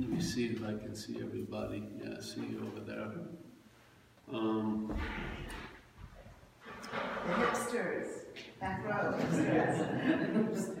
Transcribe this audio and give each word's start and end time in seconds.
Let 0.00 0.08
me 0.08 0.20
see 0.22 0.46
if 0.46 0.64
I 0.64 0.72
can 0.72 0.94
see 0.96 1.16
everybody. 1.22 1.82
Yeah, 2.02 2.14
I 2.16 2.22
see 2.22 2.40
you 2.40 2.66
over 2.66 2.80
there. 2.90 3.12
Um, 4.32 4.96
The 7.26 7.32
hipsters, 7.34 8.08
back 8.58 8.82
row, 8.86 9.12
hipsters. 9.20 10.78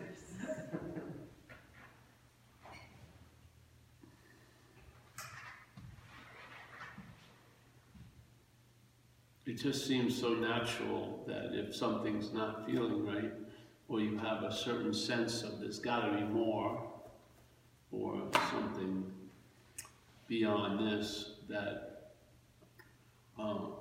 it 9.46 9.54
just 9.58 9.86
seems 9.86 10.18
so 10.18 10.32
natural 10.32 11.22
that 11.26 11.50
if 11.52 11.76
something's 11.76 12.32
not 12.32 12.64
feeling 12.64 13.06
right, 13.06 13.34
or 13.86 14.00
you 14.00 14.16
have 14.16 14.44
a 14.44 14.52
certain 14.52 14.94
sense 14.94 15.42
of 15.42 15.60
there's 15.60 15.78
got 15.78 16.06
to 16.06 16.12
be 16.16 16.22
more, 16.22 16.89
or 17.92 18.22
something 18.50 19.04
beyond 20.28 20.78
this, 20.86 21.32
that 21.48 22.12
um, 23.38 23.72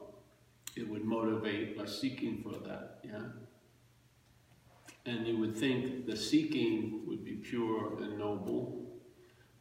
it 0.76 0.88
would 0.88 1.06
motivate 1.06 1.80
a 1.80 1.88
seeking 1.88 2.42
for 2.42 2.58
that, 2.68 3.00
yeah? 3.04 3.22
And 5.06 5.28
you 5.28 5.38
would 5.38 5.56
think 5.56 6.06
the 6.06 6.16
seeking 6.16 7.04
would 7.08 7.24
be 7.24 7.34
pure 7.34 8.02
and 8.02 8.18
noble, 8.18 8.86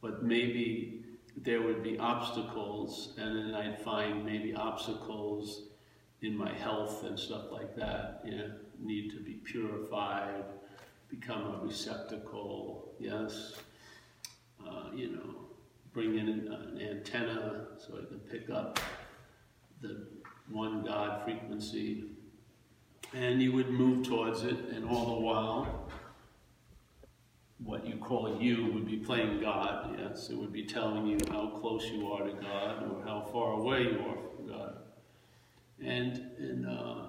but 0.01 0.23
maybe 0.23 1.05
there 1.37 1.63
would 1.63 1.83
be 1.83 1.99
obstacles, 1.99 3.15
and 3.17 3.37
then 3.37 3.55
I'd 3.55 3.81
find 3.81 4.25
maybe 4.25 4.55
obstacles 4.55 5.69
in 6.23 6.37
my 6.37 6.53
health 6.53 7.05
and 7.05 7.19
stuff 7.19 7.53
like 7.53 7.77
that, 7.77 8.23
yeah, 8.25 8.49
need 8.81 9.11
to 9.11 9.21
be 9.21 9.35
purified, 9.35 10.45
become 11.09 11.43
a 11.43 11.65
receptacle, 11.65 12.93
yes, 12.99 13.55
uh, 14.71 14.95
you 14.95 15.13
know, 15.13 15.35
bring 15.93 16.19
in 16.19 16.29
an, 16.29 16.53
an 16.53 16.81
antenna 16.81 17.67
so 17.79 17.95
I 17.95 18.07
can 18.07 18.19
pick 18.21 18.51
up 18.51 18.79
the 19.81 20.07
one 20.51 20.85
God 20.85 21.25
frequency, 21.25 22.05
and 23.15 23.43
you 23.43 23.53
would 23.53 23.71
move 23.71 24.07
towards 24.07 24.43
it, 24.43 24.57
and 24.73 24.85
all 24.85 25.17
the 25.17 25.21
while, 25.21 25.89
what 27.59 27.87
you 27.87 27.97
call 27.97 28.41
you 28.41 28.71
would 28.73 28.87
be 28.87 28.97
playing 28.97 29.41
God, 29.41 29.97
yes, 29.99 30.31
it 30.31 30.37
would 30.37 30.53
be 30.53 30.65
telling 30.65 31.07
you 31.07 31.19
how 31.31 31.49
close 31.49 31.85
you 31.87 32.11
are 32.13 32.25
to 32.25 32.33
God 32.33 32.91
or 32.91 33.03
how 33.05 33.29
far 33.33 33.53
away 33.53 33.83
you 33.83 33.99
are 33.99 34.17
from 34.37 34.49
God. 34.49 34.77
And, 35.85 36.31
and 36.39 36.67
uh, 36.67 37.07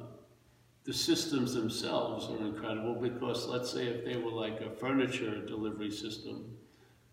the 0.86 0.94
systems 0.94 1.54
themselves 1.54 2.30
are 2.30 2.46
incredible 2.46 2.96
because 2.96 3.48
let's 3.48 3.72
say 3.72 3.86
if 3.88 4.06
they 4.06 4.18
were 4.18 4.32
like 4.32 4.60
a 4.62 4.72
furniture 4.72 5.46
delivery 5.46 5.92
system, 5.92 6.58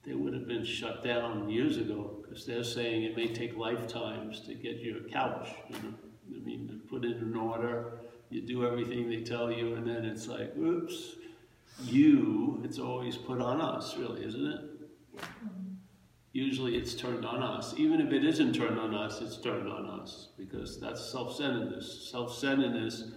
they 0.06 0.14
would 0.14 0.32
have 0.32 0.46
been 0.46 0.64
shut 0.64 1.02
down 1.02 1.48
years 1.48 1.78
ago 1.78 2.18
because 2.22 2.46
they're 2.46 2.62
saying 2.62 3.02
it 3.02 3.16
may 3.16 3.26
take 3.26 3.56
lifetimes 3.56 4.40
to 4.42 4.54
get 4.54 4.76
your 4.76 5.00
couch. 5.00 5.48
You 5.68 5.76
know? 5.76 5.94
I 6.36 6.44
mean, 6.44 6.68
to 6.68 6.74
put 6.88 7.04
it 7.04 7.16
in 7.16 7.34
order, 7.36 7.98
you 8.30 8.40
do 8.42 8.64
everything 8.64 9.10
they 9.10 9.22
tell 9.22 9.50
you, 9.50 9.74
and 9.74 9.86
then 9.86 10.04
it's 10.04 10.28
like, 10.28 10.56
oops, 10.56 11.16
you, 11.82 12.60
it's 12.64 12.78
always 12.78 13.16
put 13.16 13.40
on 13.40 13.60
us, 13.60 13.96
really, 13.96 14.24
isn't 14.24 14.46
it? 14.46 14.60
Usually 16.32 16.76
it's 16.76 16.94
turned 16.94 17.24
on 17.24 17.42
us. 17.42 17.74
Even 17.76 18.00
if 18.00 18.12
it 18.12 18.24
isn't 18.24 18.54
turned 18.54 18.78
on 18.78 18.94
us, 18.94 19.20
it's 19.20 19.38
turned 19.38 19.68
on 19.68 19.86
us 19.86 20.28
because 20.38 20.78
that's 20.78 21.04
self-centeredness. 21.10 22.10
Self-centeredness 22.10 23.10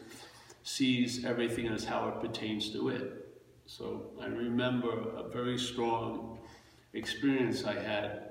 sees 0.64 1.26
everything 1.26 1.68
as 1.68 1.84
how 1.84 2.08
it 2.08 2.22
pertains 2.22 2.72
to 2.72 2.90
it. 2.90 3.28
So 3.66 4.12
I 4.22 4.28
remember 4.28 5.10
a 5.16 5.28
very 5.30 5.58
strong 5.58 6.39
experience 6.94 7.64
I 7.64 7.80
had 7.80 8.30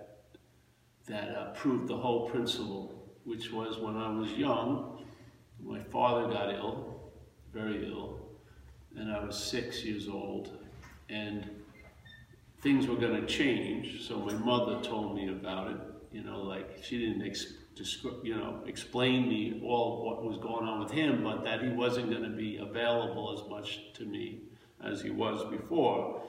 that 1.06 1.36
uh, 1.36 1.50
proved 1.52 1.88
the 1.88 1.96
whole 1.96 2.28
principle, 2.28 3.10
which 3.24 3.50
was 3.52 3.78
when 3.78 3.96
I 3.96 4.10
was 4.10 4.30
young, 4.32 5.04
my 5.62 5.82
father 5.84 6.28
got 6.28 6.54
ill, 6.54 7.12
very 7.52 7.88
ill, 7.88 8.20
and 8.96 9.10
I 9.10 9.24
was 9.24 9.36
six 9.42 9.84
years 9.84 10.08
old, 10.08 10.58
and 11.08 11.48
things 12.60 12.86
were 12.86 12.96
going 12.96 13.20
to 13.20 13.26
change. 13.26 14.06
So 14.06 14.18
my 14.18 14.34
mother 14.34 14.82
told 14.82 15.16
me 15.16 15.28
about 15.28 15.70
it. 15.70 15.78
You 16.12 16.24
know, 16.24 16.42
like 16.42 16.82
she 16.82 16.98
didn't 16.98 17.22
you 18.22 18.34
know 18.34 18.62
explain 18.66 19.28
me 19.28 19.60
all 19.64 20.04
what 20.04 20.24
was 20.24 20.38
going 20.38 20.66
on 20.66 20.80
with 20.80 20.90
him, 20.90 21.22
but 21.22 21.44
that 21.44 21.62
he 21.62 21.68
wasn't 21.68 22.10
going 22.10 22.22
to 22.22 22.36
be 22.36 22.56
available 22.56 23.38
as 23.38 23.48
much 23.48 23.92
to 23.94 24.04
me 24.04 24.40
as 24.82 25.02
he 25.02 25.10
was 25.10 25.44
before. 25.50 26.22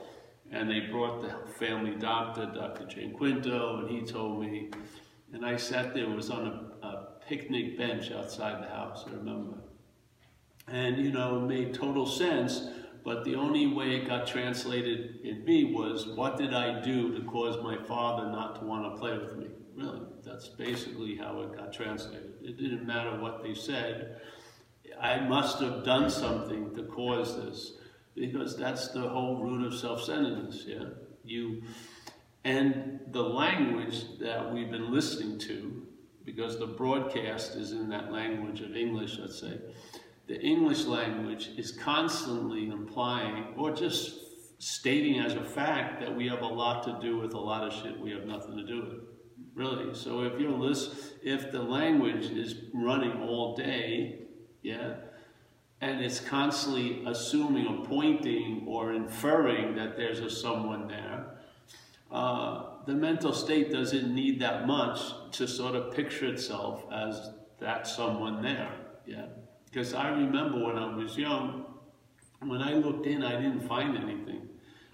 And 0.52 0.70
they 0.70 0.82
brought 0.92 1.22
the 1.22 1.52
family 1.54 1.96
doctor, 1.96 2.46
Dr. 2.48 2.86
Jane 2.86 3.14
Quinto, 3.14 3.80
and 3.80 3.90
he 3.90 4.02
told 4.02 4.42
me. 4.42 4.70
And 5.32 5.46
I 5.46 5.58
sat 5.58 5.94
there, 5.94 6.10
was 6.10 6.32
on 6.32 6.48
a, 6.48 6.86
a 6.86 7.08
picnic 7.28 7.78
bench 7.78 8.12
outside 8.12 8.64
the 8.64 8.68
house, 8.68 9.06
I 9.08 9.12
remember. 9.12 9.58
And, 10.68 10.98
you 10.98 11.12
know, 11.12 11.38
it 11.38 11.48
made 11.48 11.74
total 11.74 12.06
sense, 12.06 12.68
but 13.04 13.24
the 13.24 13.36
only 13.36 13.68
way 13.68 13.98
it 13.98 14.08
got 14.08 14.28
translated 14.28 15.20
in 15.24 15.46
me 15.46 15.74
was, 15.74 16.08
what 16.08 16.38
did 16.38 16.54
I 16.54 16.82
do 16.82 17.14
to 17.16 17.22
cause 17.26 17.62
my 17.64 17.78
father 17.86 18.30
not 18.30 18.60
to 18.60 18.66
want 18.66 18.92
to 18.92 19.00
play 19.00 19.18
with 19.18 19.36
me? 19.38 19.48
Really, 19.76 20.02
that's 20.26 20.48
basically 20.48 21.16
how 21.16 21.42
it 21.42 21.56
got 21.56 21.72
translated. 21.72 22.34
It 22.42 22.58
didn't 22.58 22.86
matter 22.86 23.20
what 23.20 23.42
they 23.42 23.54
said. 23.54 24.20
I 25.00 25.22
must 25.22 25.60
have 25.60 25.86
done 25.86 26.10
something 26.10 26.76
to 26.76 26.84
cause 26.84 27.38
this 27.38 27.74
because 28.20 28.58
that's 28.58 28.90
the 28.90 29.02
whole 29.02 29.42
root 29.42 29.66
of 29.66 29.74
self-centeredness, 29.74 30.66
yeah? 30.68 30.86
You, 31.24 31.64
and 32.44 33.00
the 33.12 33.24
language 33.24 34.20
that 34.20 34.54
we've 34.54 34.70
been 34.70 34.92
listening 34.92 35.40
to, 35.40 35.88
because 36.26 36.60
the 36.60 36.68
broadcast 36.68 37.56
is 37.56 37.72
in 37.72 37.90
that 37.90 38.12
language 38.12 38.62
of 38.62 38.76
English, 38.76 39.18
let's 39.20 39.40
say, 39.40 39.60
the 40.28 40.40
English 40.42 40.86
language 40.86 41.50
is 41.58 41.72
constantly 41.72 42.68
implying, 42.68 43.54
or 43.58 43.72
just 43.72 44.20
stating 44.60 45.20
as 45.20 45.34
a 45.34 45.44
fact, 45.44 46.02
that 46.02 46.16
we 46.16 46.28
have 46.28 46.42
a 46.42 46.48
lot 46.48 46.84
to 46.84 47.00
do 47.02 47.18
with 47.18 47.34
a 47.34 47.40
lot 47.40 47.66
of 47.66 47.74
shit 47.74 48.00
we 48.00 48.12
have 48.12 48.26
nothing 48.26 48.58
to 48.58 48.66
do 48.66 48.82
with. 48.82 49.00
Really. 49.56 49.96
So 49.96 50.24
if 50.24 50.40
you're 50.40 50.52
list, 50.52 51.16
if 51.24 51.52
the 51.52 51.62
language 51.62 52.26
is 52.26 52.56
running 52.74 53.24
all 53.24 53.56
day, 53.56 54.20
yeah, 54.62 54.96
and 55.90 56.04
it's 56.04 56.20
constantly 56.20 57.04
assuming 57.08 57.68
or 57.68 57.84
pointing 57.86 58.64
or 58.68 58.94
inferring 58.94 59.76
that 59.76 59.98
there's 59.98 60.20
a 60.20 60.30
someone 60.30 60.88
there, 60.88 61.26
uh, 62.12 62.64
the 62.86 62.94
mental 62.94 63.34
state 63.34 63.72
doesn't 63.72 64.14
need 64.14 64.40
that 64.40 64.68
much 64.68 65.00
to 65.32 65.48
sort 65.48 65.76
of 65.76 65.94
picture 65.96 66.28
itself 66.28 66.84
as 66.92 67.32
that 67.60 67.88
someone 67.88 68.42
there. 68.42 68.72
Yeah. 69.06 69.26
Because 69.66 69.94
I 69.94 70.10
remember 70.10 70.64
when 70.64 70.78
I 70.78 70.96
was 70.96 71.18
young, 71.18 71.66
when 72.40 72.62
I 72.62 72.74
looked 72.74 73.08
in, 73.08 73.24
I 73.24 73.36
didn't 73.42 73.62
find 73.62 73.98
anything. 73.98 74.48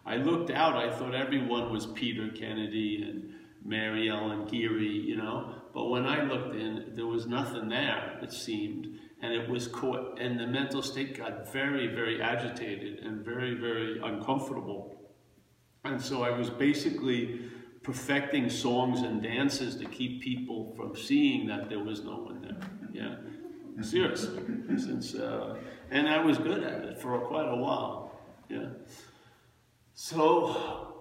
I 0.06 0.17
looked 0.17 0.50
out, 0.50 0.75
I 0.75 0.95
thought 0.95 1.13
everyone 1.13 1.72
was 1.72 1.88
Peter 1.88 2.29
Kennedy 2.29 3.03
and 3.03 3.33
Mary 3.63 4.09
Ellen 4.09 4.45
Geary, 4.45 4.88
you 4.88 5.17
know. 5.17 5.56
But 5.73 5.89
when 5.89 6.06
I 6.06 6.23
looked 6.23 6.56
in, 6.56 6.91
there 6.94 7.07
was 7.07 7.27
nothing 7.27 7.69
there, 7.69 8.17
it 8.22 8.31
seemed. 8.31 9.00
And 9.22 9.34
it 9.34 9.50
was 9.50 9.68
caught, 9.68 10.20
and 10.20 10.40
the 10.40 10.46
mental 10.46 10.81
state 10.81 11.18
got 11.18 11.52
very, 11.52 11.88
very 11.88 12.22
agitated 12.22 13.00
and 13.00 13.24
very, 13.24 13.56
very 13.56 14.00
uncomfortable. 14.03 14.96
And 15.84 16.02
so 16.02 16.24
I 16.24 16.31
was 16.31 16.50
basically 16.50 17.50
perfecting 17.81 18.50
songs 18.50 19.02
and 19.02 19.22
dances 19.22 19.75
to 19.78 19.86
keep 19.86 20.22
people 20.22 20.74
from 20.75 20.96
seeing 20.96 21.48
that 21.48 21.70
there 21.70 21.80
was 21.80 22.04
no 22.04 22.18
one 22.18 22.42
there. 22.42 22.58
Yeah. 22.92 23.16
Seriously, 23.84 24.42
since 24.78 25.16
uh, 25.16 25.58
and 25.92 26.08
I 26.08 26.24
was 26.24 26.38
good 26.38 26.64
at 26.64 26.84
it 26.84 27.00
for 27.02 27.20
quite 27.20 27.48
a 27.48 27.56
while. 27.56 28.20
Yeah. 28.50 28.68
So, 29.94 30.94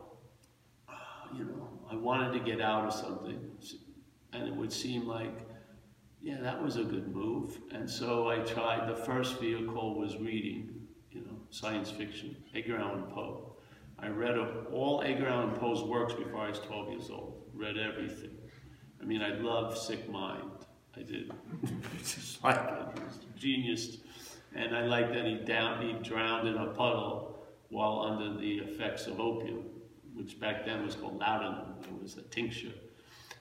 you 1.37 1.45
know, 1.45 1.69
I 1.91 1.97
wanted 1.97 2.33
to 2.33 2.41
get 2.41 2.61
out 2.61 2.87
of 2.87 2.93
something, 2.93 3.41
and 4.33 4.49
it 4.49 4.55
would 4.55 4.73
seem 4.73 5.07
like, 5.07 5.44
yeah, 6.25 6.41
that 6.41 6.61
was 6.63 6.77
a 6.79 6.85
good 6.85 7.15
move. 7.15 7.61
And 7.71 7.89
so 7.89 8.31
I 8.31 8.39
tried. 8.39 8.89
The 8.89 8.97
first 8.97 9.39
vehicle 9.39 9.99
was 9.99 10.17
reading, 10.17 10.87
you 11.11 11.21
know, 11.21 11.37
science 11.51 11.91
fiction, 11.91 12.35
Edgar 12.55 12.79
Allan 12.79 13.03
Poe. 13.03 13.57
I 13.99 14.09
read 14.09 14.39
all 14.73 15.03
Edgar 15.05 15.29
Allan 15.29 15.55
Poe's 15.55 15.83
works 15.83 16.15
before 16.15 16.41
I 16.41 16.49
was 16.49 16.61
12 16.61 16.91
years 16.93 17.11
old. 17.11 17.43
Read 17.53 17.77
everything. 17.77 18.31
I 19.03 19.05
mean, 19.05 19.21
I 19.21 19.35
love 19.35 19.77
Sick 19.77 20.11
Mind. 20.11 20.51
I 20.97 21.03
did. 21.03 21.31
just 21.99 22.43
like 22.43 22.57
it. 22.57 23.03
Genius. 23.37 23.99
And 24.55 24.75
I 24.75 24.87
like 24.87 25.13
that 25.13 25.27
he, 25.27 25.35
down, 25.35 25.83
he 25.83 25.93
drowned 26.09 26.49
in 26.49 26.57
a 26.57 26.69
puddle 26.69 27.45
while 27.69 28.01
under 28.01 28.41
the 28.41 28.59
effects 28.61 29.07
of 29.07 29.21
opium, 29.21 29.65
which 30.15 30.41
back 30.41 30.65
then 30.65 30.87
was 30.87 30.95
called 30.95 31.19
laudanum. 31.19 31.75
It 31.83 32.03
was 32.03 32.17
a 32.17 32.23
tincture. 32.23 32.73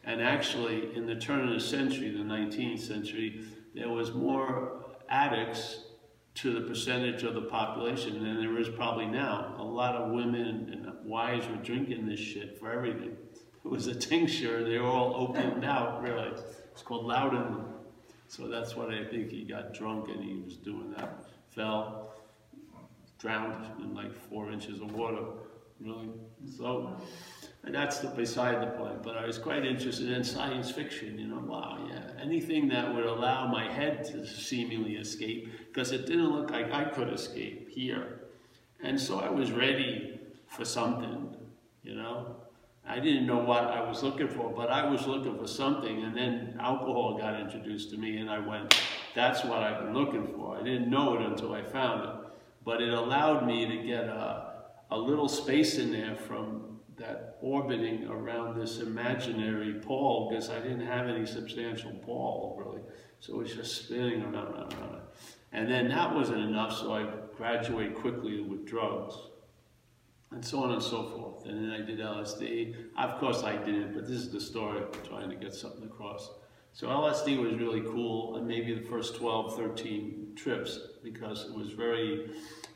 And 0.06 0.22
actually, 0.22 0.96
in 0.96 1.06
the 1.06 1.16
turn 1.16 1.48
of 1.48 1.54
the 1.54 1.60
century, 1.60 2.12
the 2.12 2.24
19th 2.24 2.80
century, 2.80 3.46
there 3.74 3.90
was 3.90 4.14
more 4.14 4.84
addicts 5.10 5.80
to 6.36 6.52
the 6.52 6.62
percentage 6.62 7.24
of 7.24 7.36
the 7.36 7.44
population 7.44 8.24
than 8.24 8.42
there 8.42 8.58
is 8.60 8.68
probably 8.70 9.06
now. 9.06 9.56
A 9.58 9.64
lot 9.64 9.96
of 9.96 10.12
women 10.12 10.70
and 10.72 11.06
wives 11.06 11.48
were 11.48 11.56
drinking 11.58 12.08
this 12.08 12.20
shit 12.20 12.60
for 12.60 12.72
everything. 12.72 13.16
it 13.64 13.70
was 13.70 13.88
a 13.88 13.96
tincture. 13.96 14.64
They 14.64 14.80
were 14.80 14.88
all 14.88 15.16
opened 15.16 15.64
out, 15.64 16.02
really. 16.02 16.32
It's 16.72 16.82
called 16.82 17.06
laudanum. 17.06 17.66
So 18.28 18.48
that's 18.48 18.76
what 18.76 18.90
I 18.90 19.06
think 19.06 19.30
he 19.30 19.44
got 19.44 19.74
drunk 19.74 20.10
and 20.10 20.24
he 20.24 20.42
was 20.44 20.58
doing 20.58 20.92
that. 20.98 21.26
Fell, 21.52 22.14
drowned 23.20 23.68
in 23.80 23.94
like 23.94 24.12
four 24.30 24.52
inches 24.52 24.82
of 24.82 24.94
water, 24.96 25.24
really. 25.80 26.10
So 26.58 26.98
and 27.66 27.74
that's 27.74 28.00
the, 28.00 28.10
beside 28.10 28.62
the 28.62 28.72
point. 28.72 29.02
But 29.04 29.18
I 29.18 29.26
was 29.26 29.38
quite 29.38 29.66
interested 29.66 30.10
in 30.10 30.24
science 30.24 30.70
fiction. 30.70 31.18
You 31.18 31.28
know, 31.28 31.42
wow, 31.46 31.88
yeah, 31.90 32.12
anything 32.22 32.68
that 32.70 32.94
would 32.94 33.06
allow 33.06 33.48
my 33.48 33.72
head 33.72 34.04
to 34.06 34.26
seemingly 34.26 34.96
escape, 34.96 35.50
because 35.68 35.92
it 35.92 36.06
didn't 36.06 36.32
look 36.32 36.52
like 36.52 36.72
I 36.72 36.86
could 36.86 37.10
escape 37.10 37.70
here. 37.70 38.22
And 38.82 39.00
so 39.00 39.20
I 39.20 39.30
was 39.30 39.52
ready 39.52 40.20
for 40.48 40.66
something. 40.66 41.36
You 41.84 41.96
know, 41.96 42.36
I 42.86 43.00
didn't 43.00 43.26
know 43.26 43.38
what 43.38 43.64
I 43.64 43.88
was 43.88 44.04
looking 44.04 44.28
for, 44.28 44.52
but 44.52 44.70
I 44.70 44.90
was 44.90 45.08
looking 45.08 45.38
for 45.38 45.48
something. 45.48 46.04
And 46.04 46.16
then 46.16 46.58
alcohol 46.60 47.18
got 47.18 47.40
introduced 47.40 47.92
to 47.92 47.98
me, 47.98 48.18
and 48.18 48.30
I 48.30 48.40
went, 48.40 48.78
"That's 49.16 49.44
what 49.46 49.64
I've 49.64 49.86
been 49.86 49.94
looking 49.94 50.28
for." 50.28 50.58
I 50.58 50.64
didn't 50.64 50.90
know 50.90 51.16
it 51.16 51.22
until 51.22 51.54
I 51.54 51.64
found 51.64 52.10
it, 52.10 52.16
but 52.66 52.82
it 52.82 52.94
allowed 52.94 53.48
me 53.48 53.66
to 53.66 53.78
get 53.88 54.06
a 54.06 54.52
a 54.92 54.98
little 54.98 55.28
space 55.28 55.80
in 55.80 55.92
there 55.92 56.16
from 56.16 56.73
that 56.98 57.38
orbiting 57.42 58.08
around 58.08 58.60
this 58.60 58.80
imaginary 58.80 59.80
pole 59.82 60.30
because 60.30 60.50
I 60.50 60.60
didn't 60.60 60.86
have 60.86 61.08
any 61.08 61.26
substantial 61.26 61.92
ball 62.06 62.56
really. 62.64 62.82
So 63.20 63.34
it 63.34 63.38
was 63.38 63.54
just 63.54 63.86
spinning 63.86 64.22
around, 64.22 64.54
around, 64.54 64.74
around. 64.74 65.02
And 65.52 65.70
then 65.70 65.88
that 65.90 66.14
wasn't 66.14 66.40
enough, 66.40 66.78
so 66.78 66.94
I 66.94 67.08
graduated 67.38 67.96
quickly 67.96 68.42
with 68.42 68.66
drugs 68.66 69.16
and 70.32 70.44
so 70.44 70.64
on 70.64 70.72
and 70.72 70.82
so 70.82 71.04
forth. 71.04 71.46
And 71.46 71.64
then 71.64 71.72
I 71.72 71.86
did 71.86 72.00
LSD. 72.00 72.76
Of 72.98 73.20
course 73.20 73.44
I 73.44 73.56
didn't, 73.58 73.94
but 73.94 74.08
this 74.08 74.18
is 74.18 74.32
the 74.32 74.42
story 74.42 74.82
of 74.82 75.08
trying 75.08 75.30
to 75.30 75.36
get 75.36 75.54
something 75.54 75.86
across. 75.86 76.32
So 76.74 76.88
LSD 76.88 77.40
was 77.40 77.54
really 77.54 77.82
cool, 77.82 78.36
and 78.36 78.48
maybe 78.48 78.74
the 78.74 78.86
first 78.88 79.16
12, 79.16 79.56
13 79.56 80.34
trips, 80.36 80.80
because 81.04 81.46
it 81.46 81.54
was 81.54 81.72
very 81.72 82.32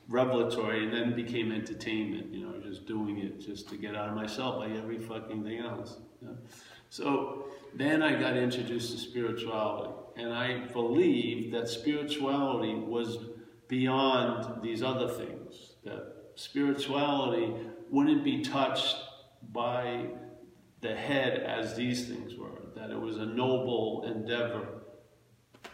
revelatory 0.07 0.86
and 0.86 0.94
then 0.94 1.15
became 1.15 1.51
entertainment, 1.51 2.33
you 2.33 2.45
know, 2.45 2.57
just 2.59 2.86
doing 2.86 3.18
it 3.19 3.39
just 3.39 3.69
to 3.69 3.77
get 3.77 3.95
out 3.95 4.09
of 4.09 4.15
myself 4.15 4.57
like 4.57 4.71
every 4.71 4.98
fucking 4.98 5.44
thing 5.44 5.59
else. 5.59 5.98
You 6.21 6.30
know? 6.30 6.38
So 6.89 7.48
then 7.74 8.01
I 8.01 8.19
got 8.19 8.38
introduced 8.38 8.94
to 8.94 8.98
spirituality 8.98 9.94
and 10.15 10.33
I 10.33 10.65
believed 10.68 11.54
that 11.54 11.68
spirituality 11.68 12.75
was 12.75 13.18
beyond 13.68 14.63
these 14.63 14.81
other 14.81 15.09
things, 15.09 15.74
that 15.83 16.13
spirituality 16.36 17.54
wouldn't 17.92 18.24
be 18.24 18.42
touched 18.42 18.95
by 19.51 20.07
the 20.81 20.95
head 20.95 21.39
as 21.39 21.75
these 21.75 22.07
things 22.07 22.36
were, 22.36 22.62
that 22.75 22.92
it 22.92 23.00
was 23.00 23.18
a 23.18 23.25
noble 23.25 24.04
endeavor 24.07 24.76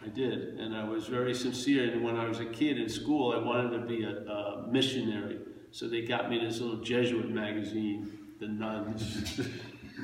I 0.03 0.09
did, 0.09 0.59
and 0.59 0.75
I 0.75 0.83
was 0.83 1.07
very 1.07 1.33
sincere. 1.33 1.91
And 1.91 2.03
when 2.03 2.17
I 2.17 2.27
was 2.27 2.39
a 2.39 2.45
kid 2.45 2.77
in 2.77 2.89
school, 2.89 3.33
I 3.33 3.38
wanted 3.38 3.79
to 3.79 3.85
be 3.85 4.03
a, 4.03 4.09
a 4.09 4.67
missionary. 4.69 5.39
So 5.71 5.88
they 5.88 6.01
got 6.01 6.29
me 6.29 6.39
this 6.39 6.59
little 6.59 6.83
Jesuit 6.83 7.29
magazine, 7.29 8.11
The 8.39 8.47
Nuns, 8.47 9.39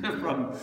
from 0.00 0.56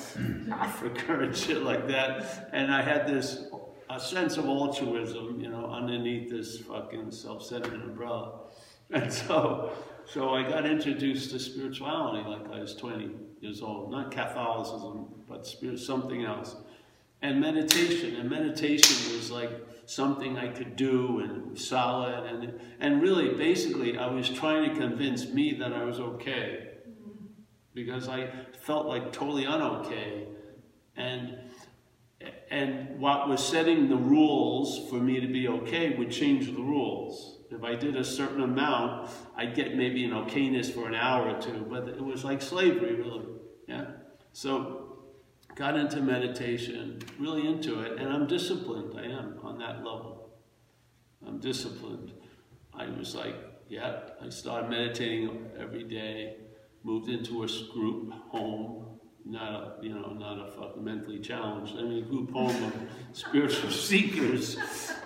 Africa 0.52 1.20
and 1.20 1.36
shit 1.36 1.62
like 1.62 1.88
that. 1.88 2.50
And 2.52 2.74
I 2.74 2.82
had 2.82 3.08
this 3.08 3.46
a 3.90 4.00
sense 4.00 4.38
of 4.38 4.46
altruism, 4.46 5.40
you 5.40 5.50
know, 5.50 5.68
underneath 5.68 6.30
this 6.30 6.60
fucking 6.60 7.12
self-centered 7.12 7.74
umbrella. 7.74 8.40
And 8.90 9.12
so, 9.12 9.74
so 10.06 10.30
I 10.30 10.44
got 10.44 10.66
introduced 10.66 11.32
to 11.32 11.40
spirituality 11.40 12.26
like 12.26 12.50
I 12.54 12.62
was 12.62 12.74
20 12.74 13.10
years 13.42 13.62
old. 13.62 13.92
Not 13.92 14.12
Catholicism, 14.12 15.08
but 15.28 15.46
spirit, 15.46 15.80
something 15.80 16.24
else 16.24 16.56
and 17.22 17.40
meditation. 17.40 18.16
And 18.16 18.30
meditation 18.30 19.16
was 19.16 19.32
like 19.32 19.50
something 19.86 20.38
I 20.38 20.50
could 20.50 20.76
do 20.76 21.20
and 21.20 21.58
solid. 21.58 22.26
And, 22.26 22.60
and 22.80 23.02
really, 23.02 23.34
basically, 23.34 23.98
I 23.98 24.08
was 24.08 24.30
trying 24.30 24.70
to 24.70 24.80
convince 24.80 25.28
me 25.30 25.54
that 25.60 25.74
I 25.74 25.84
was 25.84 26.00
okay 26.00 26.70
because 27.74 28.08
I 28.10 28.30
felt 28.60 28.88
like 28.88 29.12
totally 29.12 29.46
unokay. 29.46 30.26
And, 30.96 31.38
and 32.50 33.00
what 33.00 33.30
was 33.30 33.46
setting 33.46 33.88
the 33.88 33.96
rules 33.96 34.90
for 34.90 34.96
me 34.96 35.20
to 35.20 35.28
be 35.28 35.48
okay 35.48 35.96
would 35.96 36.12
change 36.12 36.48
the 36.48 36.62
rules. 36.62 37.38
If 37.50 37.64
I 37.64 37.76
did 37.76 37.96
a 37.96 38.04
certain 38.04 38.42
amount, 38.42 39.10
I'd 39.36 39.56
get 39.56 39.76
maybe 39.76 40.04
an 40.04 40.12
okayness 40.12 40.74
for 40.74 40.88
an 40.88 40.96
hour 40.96 41.30
or 41.30 41.42
two, 41.42 41.66
but 41.70 41.88
it 41.88 42.04
was 42.04 42.24
like 42.26 42.42
slavery, 42.42 42.96
really. 42.96 43.26
Yeah. 43.68 43.86
So 44.34 44.87
got 45.58 45.76
into 45.76 46.02
meditation, 46.02 47.00
really 47.20 47.48
into 47.48 47.82
it, 47.82 48.00
and 48.00 48.10
I'm 48.10 48.28
disciplined. 48.28 48.94
I 48.98 49.06
am 49.06 49.40
on 49.42 49.58
that 49.58 49.78
level. 49.78 50.30
I'm 51.26 51.40
disciplined. 51.40 52.14
I 52.74 52.88
was 52.90 53.16
like, 53.16 53.36
yeah, 53.68 54.02
I 54.24 54.30
started 54.30 54.70
meditating 54.70 55.50
every 55.60 55.84
day, 55.84 56.36
moved 56.84 57.10
into 57.10 57.44
a 57.44 57.48
group 57.74 58.14
home, 58.30 59.00
not 59.26 59.54
a, 59.54 59.74
you 59.82 59.94
know, 59.94 60.14
not 60.14 60.48
a 60.48 60.52
fucking 60.52 60.84
mentally 60.84 61.20
challenged, 61.20 61.74
I 61.76 61.82
mean, 61.82 62.04
a 62.04 62.08
group 62.08 62.32
home 62.32 62.64
of 62.64 62.74
spiritual 63.14 63.72
seekers 63.72 64.58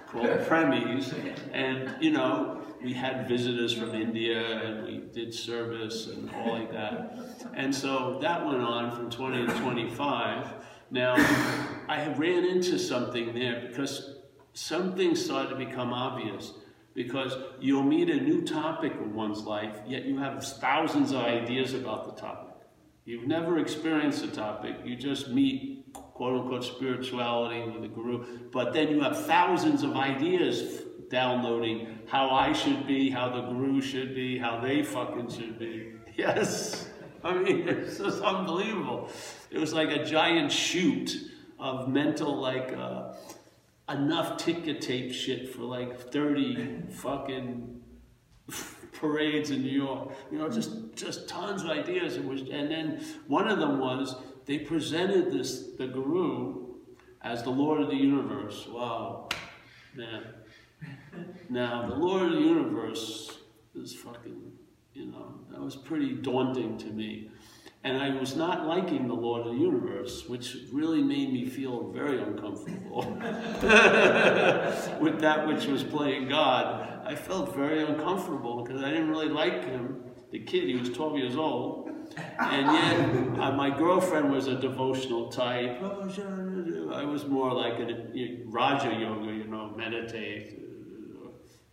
called 0.08 0.26
Premies, 0.48 1.14
and, 1.54 1.96
you 2.04 2.12
know, 2.12 2.62
we 2.84 2.94
had 2.94 3.28
visitors 3.28 3.74
from 3.74 3.94
India 3.94 4.42
and 4.42 4.86
we 4.86 4.98
did 5.14 5.34
service 5.34 6.08
and 6.08 6.30
all 6.32 6.54
like 6.54 6.72
that. 6.72 7.16
And 7.54 7.74
so 7.74 8.18
that 8.22 8.46
went 8.46 8.62
on 8.62 8.96
from 8.96 9.10
20 9.10 9.48
to 9.48 9.54
25. 9.60 10.54
Now, 10.90 11.16
I 11.88 12.14
ran 12.18 12.44
into 12.46 12.78
something 12.78 13.34
there 13.34 13.68
because 13.68 14.16
something 14.54 15.16
started 15.16 15.50
to 15.50 15.56
become 15.56 15.94
obvious 15.94 16.54
because 16.94 17.38
you'll 17.60 17.84
meet 17.84 18.10
a 18.10 18.20
new 18.20 18.42
topic 18.42 18.94
in 18.94 19.14
one's 19.14 19.44
life, 19.44 19.78
yet 19.88 20.04
you 20.06 20.18
have 20.18 20.44
thousands 20.44 21.12
of 21.12 21.20
ideas 21.20 21.74
about 21.74 22.14
the 22.14 22.22
topic. 22.22 22.54
You've 23.06 23.28
never 23.28 23.60
experienced 23.60 24.22
the 24.22 24.28
topic, 24.28 24.76
you 24.84 24.96
just 24.96 25.30
meet 25.30 25.94
quote 25.94 26.42
unquote 26.42 26.64
spirituality 26.64 27.64
with 27.72 27.84
a 27.84 27.88
guru, 27.88 28.26
but 28.52 28.74
then 28.74 28.90
you 28.90 29.02
have 29.02 29.26
thousands 29.26 29.84
of 29.84 29.96
ideas 29.96 30.84
downloading 31.12 32.00
how 32.08 32.30
I 32.30 32.54
should 32.54 32.88
be, 32.88 33.10
how 33.10 33.30
the 33.30 33.42
guru 33.42 33.82
should 33.82 34.16
be, 34.16 34.38
how 34.38 34.60
they 34.60 34.82
fucking 34.82 35.30
should 35.30 35.60
be. 35.60 35.94
Yes. 36.14 36.90
I 37.24 37.36
mean, 37.36 37.68
it's 37.70 37.98
just 37.98 38.22
unbelievable. 38.22 39.10
It 39.50 39.60
was 39.60 39.74
like 39.74 39.90
a 39.90 40.04
giant 40.04 40.52
shoot 40.52 41.16
of 41.58 41.88
mental, 41.88 42.40
like, 42.40 42.74
uh, 42.74 43.14
enough 43.90 44.38
ticker 44.38 44.74
tape 44.74 45.14
shit 45.14 45.54
for 45.54 45.62
like 45.62 46.12
30 46.12 46.84
fucking 46.92 47.82
parades 48.94 49.52
in 49.52 49.62
New 49.62 49.72
York. 49.72 50.12
You 50.32 50.40
know, 50.40 50.50
just 50.50 50.96
just 50.96 51.28
tons 51.28 51.64
of 51.64 51.70
ideas. 51.70 52.18
It 52.18 52.26
was, 52.26 52.42
and 52.42 52.70
then 52.70 53.04
one 53.28 53.48
of 53.48 53.60
them 53.60 53.80
was 53.80 54.16
they 54.46 54.60
presented 54.60 55.32
this 55.32 55.70
the 55.78 55.88
guru 55.88 56.76
as 57.22 57.44
the 57.44 57.50
Lord 57.50 57.82
of 57.82 57.88
the 57.88 57.96
universe. 57.96 58.68
Wow, 58.70 59.30
man. 59.96 60.24
Now, 61.50 61.88
the 61.88 61.96
Lord 61.96 62.24
of 62.24 62.32
the 62.32 62.40
universe 62.40 63.40
is 63.76 63.94
fucking, 63.94 64.54
you 64.94 65.08
know, 65.08 65.40
that 65.50 65.60
was 65.60 65.76
pretty 65.76 66.14
daunting 66.14 66.78
to 66.78 66.88
me. 66.88 67.30
And 67.84 67.98
I 67.98 68.16
was 68.18 68.36
not 68.36 68.68
liking 68.68 69.08
the 69.08 69.16
Lord 69.16 69.48
of 69.48 69.54
the 69.54 69.60
universe, 69.60 70.30
which 70.30 70.56
really 70.72 71.02
made 71.02 71.34
me 71.34 71.46
feel 71.48 71.90
very 71.90 72.22
uncomfortable 72.22 73.02
with 75.02 75.20
that 75.20 75.48
which 75.48 75.66
was 75.66 75.84
playing 75.84 76.30
God. 76.30 77.02
I 77.06 77.16
felt 77.16 77.56
very 77.56 77.84
uncomfortable 77.84 78.64
because 78.64 78.84
I 78.84 78.92
didn't 78.92 79.10
really 79.10 79.30
like 79.30 79.66
him, 79.66 80.04
the 80.32 80.40
kid. 80.40 80.70
He 80.70 80.76
was 80.76 80.90
12 80.90 81.18
years 81.18 81.36
old. 81.36 81.90
And 82.40 82.66
yet, 82.72 83.40
uh, 83.40 83.52
my 83.54 83.76
girlfriend 83.76 84.32
was 84.32 84.48
a 84.48 84.56
devotional 84.56 85.30
type. 85.30 85.82
I 85.82 87.04
was 87.04 87.26
more 87.26 87.54
like 87.54 87.80
a 87.80 88.44
Raja 88.46 88.94
Yoga, 88.94 89.32
you 89.32 89.46
know, 89.46 89.74
meditate, 89.76 90.61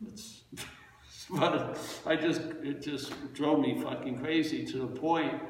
it's, 0.06 0.42
but 1.30 1.78
I 2.06 2.16
just, 2.16 2.40
it 2.62 2.82
just 2.82 3.12
drove 3.34 3.60
me 3.60 3.80
fucking 3.80 4.18
crazy 4.18 4.64
to 4.66 4.78
the 4.78 4.86
point. 4.86 5.42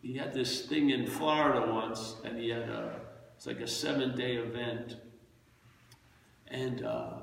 He 0.00 0.16
had 0.16 0.32
this 0.32 0.66
thing 0.66 0.90
in 0.90 1.06
Florida 1.06 1.72
once, 1.72 2.16
and 2.24 2.38
he 2.38 2.48
had 2.48 2.68
a, 2.68 3.00
it's 3.36 3.46
like 3.46 3.60
a 3.60 3.68
seven 3.68 4.16
day 4.16 4.36
event. 4.36 4.96
And 6.48 6.84
uh, 6.84 7.14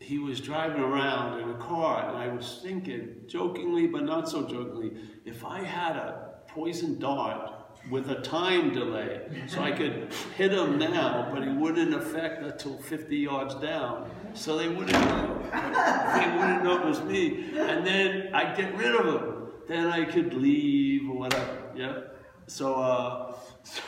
he 0.00 0.18
was 0.18 0.40
driving 0.40 0.82
around 0.82 1.40
in 1.40 1.50
a 1.50 1.58
car, 1.58 2.08
and 2.08 2.16
I 2.16 2.28
was 2.28 2.60
thinking, 2.62 3.16
jokingly 3.26 3.86
but 3.86 4.04
not 4.04 4.28
so 4.28 4.46
jokingly, 4.46 4.92
if 5.24 5.44
I 5.44 5.62
had 5.62 5.96
a 5.96 6.30
poison 6.48 6.98
dart 6.98 7.52
with 7.90 8.10
a 8.10 8.20
time 8.20 8.72
delay, 8.72 9.20
so 9.46 9.62
I 9.62 9.72
could 9.72 10.12
hit 10.36 10.52
him 10.52 10.78
now, 10.78 11.30
but 11.32 11.42
he 11.42 11.50
wouldn't 11.50 11.94
affect 11.94 12.42
until 12.42 12.76
50 12.78 13.16
yards 13.16 13.54
down. 13.56 14.10
So 14.34 14.56
they 14.56 14.68
wouldn't 14.68 14.92
know. 14.92 15.42
They 15.52 16.36
wouldn't 16.36 16.64
know 16.64 16.78
it 16.78 16.84
was 16.84 17.02
me. 17.02 17.50
And 17.58 17.86
then 17.86 18.30
I'd 18.34 18.56
get 18.56 18.76
rid 18.76 18.94
of 18.94 19.06
them. 19.06 19.52
Then 19.68 19.86
I 19.86 20.04
could 20.04 20.34
leave 20.34 21.08
or 21.08 21.16
whatever. 21.16 21.72
Yeah. 21.74 22.00
so, 22.46 22.74
uh, 22.74 23.34
so, 23.62 23.82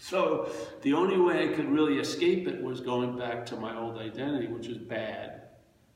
so 0.00 0.50
the 0.82 0.92
only 0.92 1.18
way 1.18 1.48
I 1.50 1.54
could 1.54 1.70
really 1.70 1.98
escape 1.98 2.46
it 2.46 2.62
was 2.62 2.80
going 2.80 3.18
back 3.18 3.46
to 3.46 3.56
my 3.56 3.76
old 3.76 3.98
identity, 3.98 4.46
which 4.48 4.66
is 4.66 4.78
bad. 4.78 5.42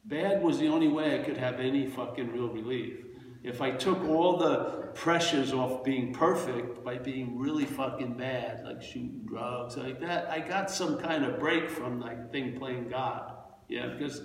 Bad 0.05 0.43
was 0.43 0.59
the 0.59 0.69
only 0.69 0.89
way 0.89 1.21
I 1.21 1.23
could 1.23 1.37
have 1.37 1.61
any 1.61 1.87
fucking 1.87 2.33
real 2.33 2.49
relief. 2.49 3.05
If 3.43 3.63
I 3.63 3.71
took 3.71 4.03
all 4.05 4.37
the 4.37 4.91
pressures 4.95 5.53
off 5.53 5.83
being 5.83 6.13
perfect 6.13 6.85
by 6.85 6.99
being 6.99 7.39
really 7.39 7.65
fucking 7.65 8.15
bad, 8.15 8.65
like 8.65 8.83
shooting 8.83 9.23
drugs, 9.25 9.77
like 9.77 10.01
that, 10.01 10.29
I 10.31 10.41
got 10.41 10.71
some 10.71 10.99
kind 10.99 11.25
of 11.25 11.39
break 11.39 11.71
from 11.71 12.01
that 12.01 12.33
thing 12.33 12.59
playing 12.59 12.89
God. 12.89 13.40
Yeah, 13.71 13.87
because 13.87 14.23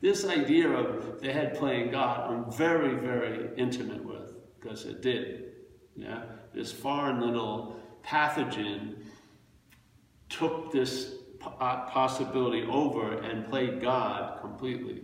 this 0.00 0.26
idea 0.26 0.68
of 0.68 1.20
the 1.20 1.32
head 1.32 1.56
playing 1.56 1.92
God, 1.92 2.30
I'm 2.30 2.52
very, 2.52 2.96
very 2.96 3.50
intimate 3.56 4.04
with, 4.04 4.34
because 4.58 4.84
it 4.84 5.02
did. 5.02 5.52
Yeah, 5.94 6.24
this 6.52 6.72
foreign 6.72 7.20
little 7.20 7.80
pathogen 8.04 9.04
took 10.28 10.72
this 10.72 11.14
uh, 11.60 11.86
possibility 11.86 12.66
over 12.68 13.18
and 13.18 13.48
played 13.48 13.80
God 13.80 14.40
completely. 14.40 15.02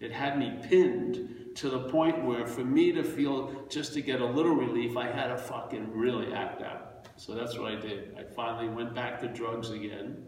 It 0.00 0.12
had 0.12 0.36
me 0.36 0.58
pinned 0.64 1.56
to 1.56 1.70
the 1.70 1.88
point 1.88 2.24
where 2.24 2.46
for 2.46 2.64
me 2.64 2.90
to 2.92 3.04
feel, 3.04 3.66
just 3.68 3.94
to 3.94 4.02
get 4.02 4.20
a 4.20 4.26
little 4.26 4.54
relief, 4.54 4.96
I 4.96 5.06
had 5.06 5.28
to 5.28 5.38
fucking 5.38 5.92
really 5.92 6.32
act 6.32 6.60
out. 6.62 7.08
So 7.16 7.34
that's 7.34 7.56
what 7.56 7.72
I 7.72 7.76
did. 7.76 8.16
I 8.18 8.24
finally 8.34 8.68
went 8.68 8.94
back 8.94 9.20
to 9.20 9.28
drugs 9.28 9.70
again. 9.70 10.26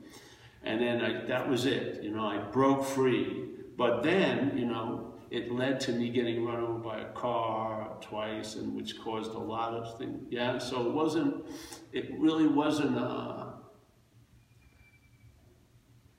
And 0.62 0.81
then 0.81 1.00
I, 1.00 1.25
that 1.26 1.49
was 1.49 1.67
it. 1.67 2.02
You 2.02 2.11
know, 2.11 2.25
I 2.25 2.38
broke 2.38 2.85
free. 2.85 3.49
But 3.76 4.02
then, 4.02 4.57
you 4.57 4.67
know, 4.67 5.14
it 5.31 5.52
led 5.52 5.81
to 5.81 5.93
me 5.93 6.11
getting 6.11 6.45
run 6.45 6.61
over 6.61 6.79
by 6.79 7.00
a 7.00 7.12
car 7.12 7.97
twice, 8.00 8.57
and 8.57 8.75
which 8.75 9.00
caused 9.00 9.33
a 9.33 9.38
lot 9.38 9.75
of 9.75 9.97
things. 9.97 10.26
Yeah, 10.29 10.59
so 10.59 10.87
it 10.87 10.93
wasn't, 10.93 11.47
it 11.93 12.11
really 12.19 12.47
wasn't 12.47 12.97
a, 12.99 13.55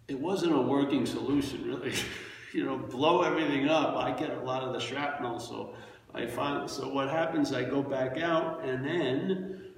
it 0.08 0.20
wasn't 0.20 0.56
a 0.56 0.62
working 0.62 1.06
solution, 1.06 1.68
really. 1.68 1.94
you 2.54 2.66
know, 2.66 2.78
blow 2.78 3.22
everything 3.22 3.68
up, 3.68 3.96
I 3.96 4.12
get 4.12 4.32
a 4.32 4.42
lot 4.42 4.64
of 4.64 4.74
the 4.74 4.80
shrapnel. 4.80 5.40
So 5.40 5.76
I 6.14 6.26
find, 6.26 6.70
so 6.70 6.90
what 6.90 7.10
happens, 7.10 7.54
I 7.54 7.64
go 7.64 7.82
back 7.82 8.18
out 8.18 8.64
and 8.66 8.86
then 8.86 9.71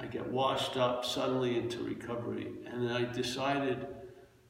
I 0.00 0.06
get 0.06 0.26
washed 0.30 0.76
up 0.76 1.04
suddenly 1.04 1.58
into 1.58 1.82
recovery. 1.84 2.52
And 2.66 2.88
then 2.88 2.90
I 2.90 3.04
decided 3.04 3.86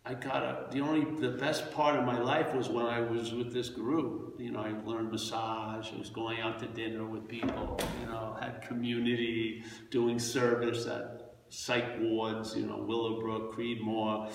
I 0.06 0.14
got 0.14 0.42
a, 0.42 0.66
the 0.70 0.80
only, 0.80 1.20
the 1.20 1.36
best 1.36 1.72
part 1.72 1.96
of 1.96 2.04
my 2.04 2.18
life 2.18 2.54
was 2.54 2.68
when 2.68 2.86
I 2.86 3.00
was 3.00 3.34
with 3.34 3.52
this 3.52 3.68
guru. 3.68 4.30
You 4.38 4.52
know, 4.52 4.60
I 4.60 4.72
learned 4.84 5.10
massage, 5.10 5.92
I 5.92 5.98
was 5.98 6.08
going 6.08 6.40
out 6.40 6.58
to 6.60 6.66
dinner 6.66 7.04
with 7.04 7.28
people, 7.28 7.78
you 8.00 8.06
know, 8.06 8.36
had 8.40 8.62
community, 8.62 9.64
doing 9.90 10.18
service 10.18 10.86
at 10.86 11.34
psych 11.50 11.98
wards, 11.98 12.56
you 12.56 12.66
know, 12.66 12.78
Willowbrook, 12.78 13.54
Creedmoor 13.54 14.32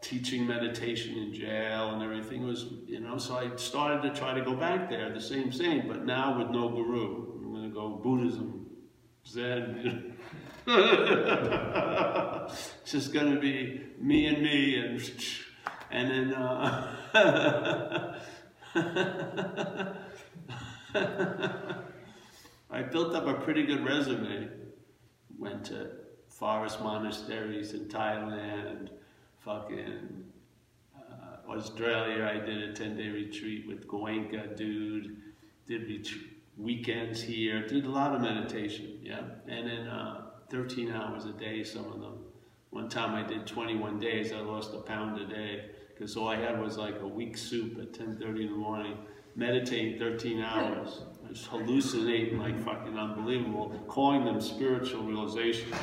teaching 0.00 0.46
meditation 0.46 1.16
in 1.16 1.32
jail 1.32 1.94
and 1.94 2.02
everything 2.02 2.46
was, 2.46 2.66
you 2.86 3.00
know, 3.00 3.16
so 3.16 3.36
I 3.36 3.56
started 3.56 4.02
to 4.02 4.18
try 4.18 4.34
to 4.34 4.44
go 4.44 4.54
back 4.54 4.90
there, 4.90 5.12
the 5.12 5.20
same 5.20 5.50
thing, 5.50 5.84
but 5.88 6.04
now 6.04 6.38
with 6.38 6.50
no 6.50 6.68
guru. 6.68 7.40
I'm 7.42 7.52
going 7.52 7.70
to 7.70 7.74
go 7.74 8.00
Buddhism, 8.02 8.63
Zen. 9.26 10.14
it's 10.66 12.72
just 12.84 13.12
going 13.12 13.34
to 13.34 13.40
be 13.40 13.82
me 14.00 14.26
and 14.26 14.42
me 14.42 14.76
and 14.76 15.00
and 15.90 16.10
then 16.10 16.34
uh, 16.34 16.96
I 22.70 22.82
built 22.82 23.14
up 23.14 23.26
a 23.26 23.34
pretty 23.34 23.64
good 23.64 23.84
resume. 23.84 24.48
Went 25.38 25.64
to 25.66 25.90
forest 26.28 26.80
monasteries 26.80 27.74
in 27.74 27.86
Thailand, 27.86 28.88
fucking 29.38 30.24
uh, 30.96 31.50
Australia. 31.50 32.24
I 32.24 32.44
did 32.44 32.70
a 32.70 32.72
10 32.72 32.96
day 32.96 33.08
retreat 33.08 33.68
with 33.68 33.86
Goenka 33.86 34.56
dude, 34.56 35.18
did 35.66 35.86
weekends 36.56 37.22
here, 37.22 37.66
did 37.66 37.84
a 37.84 37.90
lot 37.90 38.14
of 38.14 38.20
meditation, 38.20 38.98
yeah. 39.02 39.22
And 39.48 39.68
then 39.68 39.86
uh, 39.86 40.30
13 40.50 40.92
hours 40.92 41.24
a 41.24 41.32
day, 41.32 41.64
some 41.64 41.86
of 41.86 42.00
them. 42.00 42.18
One 42.70 42.88
time 42.88 43.14
I 43.14 43.26
did 43.26 43.46
21 43.46 44.00
days, 44.00 44.32
I 44.32 44.40
lost 44.40 44.74
a 44.74 44.78
pound 44.78 45.20
a 45.20 45.26
day 45.26 45.66
because 45.88 46.16
all 46.16 46.28
I 46.28 46.36
had 46.36 46.60
was 46.60 46.76
like 46.76 47.00
a 47.00 47.06
weak 47.06 47.36
soup 47.36 47.78
at 47.78 47.92
10.30 47.92 48.20
in 48.20 48.50
the 48.50 48.56
morning, 48.56 48.96
meditating 49.36 49.98
13 49.98 50.40
hours. 50.40 51.02
Was 51.28 51.46
hallucinating 51.46 52.38
like 52.38 52.62
fucking 52.64 52.98
unbelievable, 52.98 53.82
calling 53.88 54.24
them 54.24 54.40
spiritual 54.40 55.04
realizations. 55.04 55.74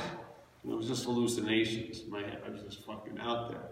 It 0.64 0.70
was 0.70 0.88
just 0.88 1.06
hallucinations. 1.06 2.02
in 2.02 2.12
My 2.12 2.22
head, 2.22 2.42
I 2.46 2.50
was 2.50 2.62
just 2.62 2.86
fucking 2.86 3.18
out 3.20 3.50
there. 3.50 3.72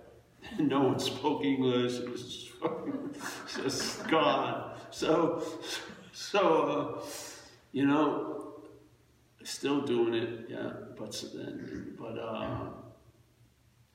no 0.60 0.82
one 0.82 1.00
spoke 1.00 1.44
English. 1.44 1.94
It 1.94 2.10
was 2.10 2.24
just, 2.24 3.64
just 3.64 4.08
gone. 4.08 4.74
So, 4.90 5.44
so, 6.20 7.00
uh, 7.00 7.06
you 7.72 7.86
know, 7.86 8.62
still 9.44 9.82
doing 9.82 10.14
it, 10.14 10.48
yeah. 10.50 10.72
But 10.98 11.24
then, 11.34 11.96
but 11.98 12.20
uh, 12.20 12.66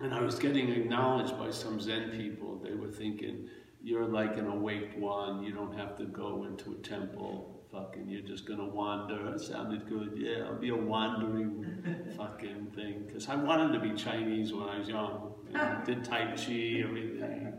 and 0.00 0.14
I 0.14 0.22
was 0.22 0.38
getting 0.38 0.70
acknowledged 0.70 1.38
by 1.38 1.50
some 1.50 1.78
Zen 1.78 2.12
people. 2.12 2.58
They 2.64 2.74
were 2.74 2.90
thinking, 2.90 3.50
"You're 3.82 4.06
like 4.06 4.38
an 4.38 4.46
awake 4.46 4.96
one. 4.96 5.42
You 5.42 5.52
don't 5.52 5.76
have 5.76 5.98
to 5.98 6.04
go 6.06 6.44
into 6.44 6.72
a 6.72 6.76
temple." 6.76 7.50
fucking, 7.70 8.08
you're 8.08 8.22
just 8.22 8.46
gonna 8.46 8.68
wander. 8.68 9.34
It 9.34 9.40
sounded 9.40 9.88
good. 9.88 10.12
Yeah, 10.16 10.44
I'll 10.44 10.58
be 10.58 10.68
a 10.68 10.76
wandering 10.76 12.12
fucking 12.16 12.72
thing. 12.74 13.02
Because 13.06 13.28
I 13.28 13.34
wanted 13.34 13.72
to 13.72 13.80
be 13.80 13.94
Chinese 13.94 14.52
when 14.52 14.68
I 14.68 14.78
was 14.78 14.88
young. 14.88 15.34
You 15.48 15.54
know, 15.54 15.82
did 15.86 16.04
Tai 16.04 16.36
Chi, 16.36 16.82
everything. 16.84 17.53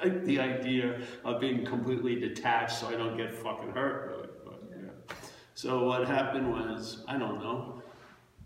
Like 0.00 0.24
the 0.24 0.40
idea 0.40 1.00
of 1.24 1.40
being 1.40 1.64
completely 1.64 2.18
detached 2.18 2.78
so 2.78 2.88
I 2.88 2.92
don't 2.92 3.16
get 3.16 3.34
fucking 3.34 3.72
hurt, 3.72 4.10
really. 4.10 4.28
But, 4.44 4.62
yeah. 4.70 5.14
So 5.54 5.84
what 5.84 6.08
happened 6.08 6.50
was, 6.50 7.04
I 7.06 7.18
don't 7.18 7.40
know, 7.40 7.82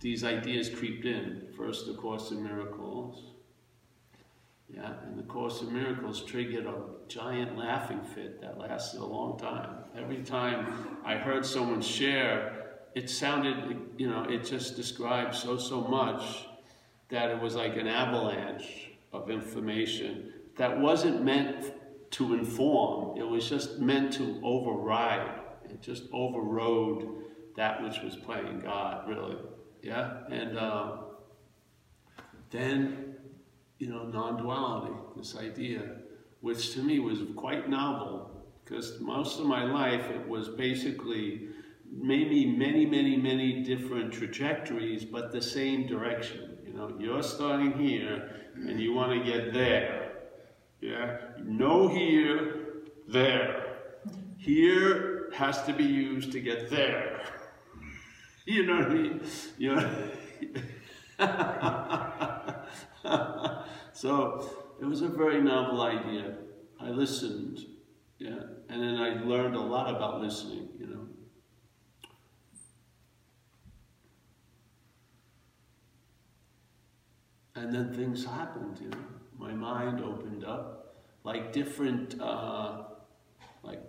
these 0.00 0.24
ideas 0.24 0.68
creeped 0.68 1.04
in. 1.04 1.48
First, 1.56 1.86
the 1.86 1.94
Course 1.94 2.30
in 2.30 2.42
Miracles. 2.42 3.32
Yeah, 4.68 4.92
and 5.04 5.16
the 5.16 5.22
Course 5.22 5.62
in 5.62 5.72
Miracles 5.72 6.24
triggered 6.24 6.66
a 6.66 6.74
giant 7.06 7.56
laughing 7.56 8.02
fit 8.02 8.40
that 8.40 8.58
lasted 8.58 9.00
a 9.00 9.04
long 9.04 9.38
time. 9.38 9.70
Every 9.96 10.22
time 10.22 10.98
I 11.04 11.14
heard 11.14 11.46
someone 11.46 11.80
share, 11.80 12.66
it 12.94 13.08
sounded, 13.08 13.78
you 13.96 14.10
know, 14.10 14.24
it 14.24 14.44
just 14.44 14.74
described 14.74 15.34
so, 15.34 15.56
so 15.56 15.82
much 15.82 16.48
that 17.08 17.30
it 17.30 17.40
was 17.40 17.54
like 17.54 17.76
an 17.76 17.86
avalanche 17.86 18.90
of 19.12 19.30
information 19.30 20.32
that 20.56 20.78
wasn't 20.78 21.22
meant 21.22 21.72
to 22.12 22.34
inform, 22.34 23.18
it 23.18 23.28
was 23.28 23.48
just 23.48 23.78
meant 23.78 24.12
to 24.14 24.40
override. 24.42 25.40
It 25.68 25.82
just 25.82 26.04
overrode 26.12 27.08
that 27.56 27.82
which 27.82 28.00
was 28.02 28.16
playing 28.16 28.60
God, 28.60 29.08
really. 29.08 29.36
Yeah? 29.82 30.22
And 30.30 30.56
uh, 30.56 30.96
then 32.50 33.06
you 33.78 33.88
know, 33.88 34.04
non-duality, 34.04 34.94
this 35.16 35.36
idea, 35.36 35.82
which 36.40 36.72
to 36.74 36.82
me 36.82 36.98
was 36.98 37.20
quite 37.34 37.68
novel, 37.68 38.30
because 38.64 39.00
most 39.00 39.38
of 39.38 39.46
my 39.46 39.64
life 39.64 40.10
it 40.10 40.26
was 40.26 40.48
basically 40.48 41.48
maybe 41.92 42.46
many, 42.46 42.86
many, 42.86 43.16
many 43.16 43.62
different 43.62 44.12
trajectories, 44.12 45.04
but 45.04 45.30
the 45.30 45.42
same 45.42 45.86
direction. 45.86 46.58
You 46.66 46.72
know, 46.72 46.96
you're 46.98 47.22
starting 47.22 47.72
here, 47.72 48.30
and 48.54 48.80
you 48.80 48.92
want 48.92 49.12
to 49.12 49.30
get 49.30 49.52
there. 49.52 50.05
Yeah? 50.80 51.18
No 51.42 51.88
here, 51.88 52.82
there. 53.08 53.76
Here 54.38 55.30
has 55.34 55.62
to 55.64 55.72
be 55.72 55.84
used 55.84 56.32
to 56.32 56.40
get 56.40 56.70
there. 56.70 57.22
You 58.48 58.64
know 58.64 58.76
what 58.76 58.86
I 58.86 58.94
mean? 58.94 59.20
You 59.58 59.74
know? 59.74 60.10
So 63.96 64.46
it 64.78 64.84
was 64.84 65.00
a 65.00 65.08
very 65.08 65.40
novel 65.40 65.80
idea. 65.80 66.34
I 66.78 66.90
listened, 66.90 67.60
yeah, 68.18 68.42
and 68.68 68.82
then 68.82 68.96
I 68.96 69.24
learned 69.24 69.56
a 69.56 69.60
lot 69.60 69.88
about 69.88 70.20
listening, 70.20 70.68
you 70.78 70.86
know. 70.86 71.06
And 77.54 77.74
then 77.74 77.94
things 77.94 78.26
happened, 78.26 78.78
you 78.82 78.90
know. 78.90 79.15
My 79.38 79.52
mind 79.52 80.00
opened 80.00 80.44
up, 80.44 80.96
like 81.24 81.52
different, 81.52 82.20
uh, 82.20 82.84
like, 83.62 83.82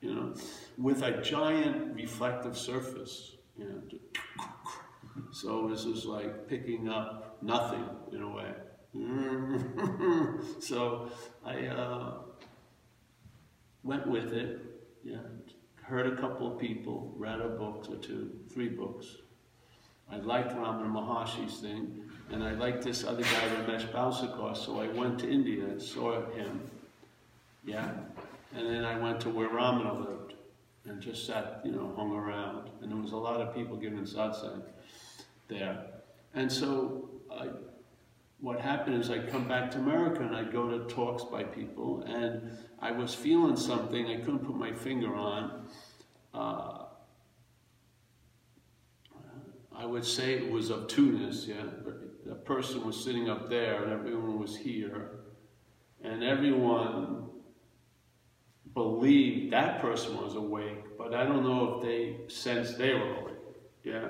you 0.00 0.14
know, 0.14 0.34
with 0.76 1.02
a 1.02 1.22
giant 1.22 1.94
reflective 1.94 2.56
surface, 2.56 3.36
you 3.56 3.64
know. 3.64 3.80
So 5.32 5.68
this 5.68 5.84
is 5.84 6.04
like 6.04 6.48
picking 6.48 6.88
up 6.88 7.38
nothing 7.42 7.84
in 8.12 8.22
a 8.22 8.28
way. 8.28 8.52
so 10.60 11.10
I 11.44 11.66
uh, 11.66 12.14
went 13.82 14.06
with 14.06 14.32
it, 14.32 14.60
yeah, 15.04 15.18
heard 15.82 16.06
a 16.06 16.16
couple 16.16 16.52
of 16.52 16.58
people, 16.58 17.12
read 17.16 17.40
a 17.40 17.48
book 17.48 17.86
or 17.90 17.96
two, 17.96 18.30
three 18.52 18.68
books. 18.68 19.06
I 20.10 20.16
liked 20.18 20.50
Ramana 20.50 20.86
Maharshi's 20.86 21.60
thing, 21.60 22.02
and 22.30 22.42
I 22.42 22.52
liked 22.52 22.82
this 22.82 23.04
other 23.04 23.22
guy, 23.22 23.48
Ramesh 23.56 23.90
Balsekar, 23.90 24.56
so 24.56 24.80
I 24.80 24.88
went 24.88 25.18
to 25.20 25.30
India 25.30 25.64
and 25.64 25.80
saw 25.80 26.30
him. 26.30 26.70
Yeah? 27.64 27.90
And 28.54 28.66
then 28.66 28.84
I 28.84 28.98
went 28.98 29.20
to 29.22 29.30
where 29.30 29.48
Ramana 29.48 29.98
lived 29.98 30.34
and 30.84 31.00
just 31.00 31.26
sat, 31.26 31.60
you 31.64 31.72
know, 31.72 31.92
hung 31.96 32.12
around. 32.12 32.70
And 32.82 32.90
there 32.90 32.98
was 32.98 33.12
a 33.12 33.16
lot 33.16 33.40
of 33.40 33.54
people 33.54 33.76
giving 33.76 34.04
satsang 34.04 34.62
there. 35.48 35.84
And 36.34 36.52
so 36.52 37.10
I, 37.32 37.48
what 38.40 38.60
happened 38.60 39.00
is 39.00 39.10
I'd 39.10 39.30
come 39.30 39.48
back 39.48 39.70
to 39.72 39.78
America 39.78 40.20
and 40.20 40.36
I'd 40.36 40.52
go 40.52 40.68
to 40.68 40.84
talks 40.92 41.24
by 41.24 41.44
people, 41.44 42.02
and 42.02 42.56
I 42.80 42.90
was 42.90 43.14
feeling 43.14 43.56
something 43.56 44.06
I 44.06 44.16
couldn't 44.16 44.40
put 44.40 44.56
my 44.56 44.72
finger 44.72 45.14
on. 45.14 45.66
Uh, 46.32 46.83
I 49.76 49.86
would 49.86 50.04
say 50.04 50.34
it 50.34 50.50
was 50.50 50.70
obtuseness, 50.70 51.46
yeah. 51.46 51.64
The 52.24 52.34
person 52.34 52.86
was 52.86 53.02
sitting 53.02 53.28
up 53.28 53.50
there 53.50 53.82
and 53.82 53.92
everyone 53.92 54.38
was 54.38 54.56
here. 54.56 55.10
And 56.02 56.22
everyone 56.22 57.30
believed 58.74 59.52
that 59.52 59.80
person 59.80 60.16
was 60.20 60.34
awake, 60.34 60.98
but 60.98 61.14
I 61.14 61.24
don't 61.24 61.44
know 61.44 61.76
if 61.76 61.82
they 61.82 62.16
sensed 62.28 62.78
they 62.78 62.94
were 62.94 63.14
awake. 63.16 63.34
Yeah. 63.82 64.08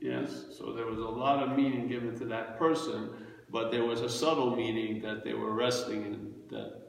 Yes. 0.00 0.46
So 0.58 0.72
there 0.72 0.86
was 0.86 0.98
a 0.98 1.02
lot 1.02 1.42
of 1.42 1.56
meaning 1.56 1.88
given 1.88 2.18
to 2.18 2.24
that 2.26 2.58
person, 2.58 3.10
but 3.50 3.70
there 3.70 3.84
was 3.84 4.00
a 4.00 4.08
subtle 4.08 4.56
meaning 4.56 5.02
that 5.02 5.24
they 5.24 5.34
were 5.34 5.52
resting 5.52 6.04
in 6.04 6.32
that 6.50 6.82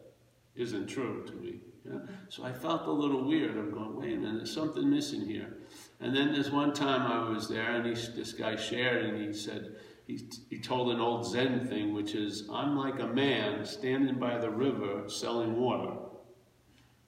isn't 0.55 0.87
true 0.87 1.23
to 1.25 1.33
me. 1.33 1.59
Yeah? 1.85 1.99
So 2.29 2.43
I 2.43 2.51
felt 2.53 2.87
a 2.87 2.91
little 2.91 3.23
weird. 3.23 3.57
I'm 3.57 3.71
going, 3.71 3.95
wait 3.95 4.13
a 4.13 4.17
minute, 4.17 4.37
there's 4.37 4.53
something 4.53 4.89
missing 4.89 5.25
here. 5.25 5.57
And 6.03 6.13
then 6.13 6.33
there's 6.33 6.51
one 6.51 6.73
time 6.73 7.09
I 7.09 7.29
was 7.29 7.47
there, 7.47 7.75
and 7.75 7.85
he, 7.85 7.93
this 7.93 8.33
guy 8.33 8.57
shared, 8.57 9.05
and 9.05 9.17
he 9.25 9.31
said, 9.31 9.77
he, 10.05 10.19
he 10.49 10.59
told 10.59 10.93
an 10.93 10.99
old 10.99 11.25
Zen 11.25 11.65
thing, 11.65 11.93
which 11.93 12.13
is, 12.13 12.49
I'm 12.51 12.75
like 12.75 12.99
a 12.99 13.07
man 13.07 13.63
standing 13.63 14.19
by 14.19 14.37
the 14.37 14.49
river 14.49 15.07
selling 15.07 15.55
water. 15.55 15.95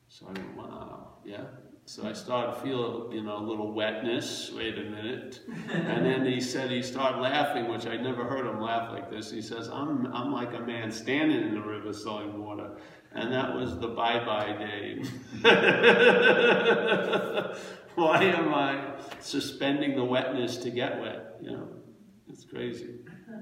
So 0.08 0.28
I 0.28 0.32
went, 0.32 0.56
wow, 0.56 1.18
yeah. 1.26 1.44
So 1.84 2.08
I 2.08 2.14
started 2.14 2.54
to 2.54 2.62
feel, 2.62 3.10
you 3.12 3.22
know, 3.22 3.38
a 3.38 3.46
little 3.46 3.74
wetness. 3.74 4.50
Wait 4.56 4.78
a 4.78 4.84
minute. 4.84 5.42
and 5.72 6.06
then 6.06 6.26
he 6.26 6.40
said 6.40 6.72
he 6.72 6.82
started 6.82 7.20
laughing, 7.20 7.68
which 7.68 7.86
I 7.86 7.98
never 7.98 8.24
heard 8.24 8.48
him 8.48 8.62
laugh 8.62 8.94
like 8.94 9.12
this. 9.12 9.30
He 9.30 9.42
says, 9.42 9.68
I'm, 9.68 10.08
I'm 10.14 10.32
like 10.32 10.54
a 10.54 10.62
man 10.62 10.90
standing 10.90 11.42
in 11.42 11.54
the 11.54 11.62
river 11.62 11.92
selling 11.92 12.42
water. 12.42 12.72
And 13.12 13.32
that 13.34 13.54
was 13.54 13.78
the 13.78 13.90
bye-bye 13.90 14.54
day. 14.58 15.04
Why 18.00 18.24
am 18.24 18.54
I 18.54 18.94
suspending 19.22 19.96
the 19.96 20.04
wetness 20.04 20.58
to 20.58 20.70
get 20.70 21.00
wet? 21.00 21.38
You 21.42 21.52
know, 21.52 21.68
it's 22.28 22.44
crazy. 22.44 22.96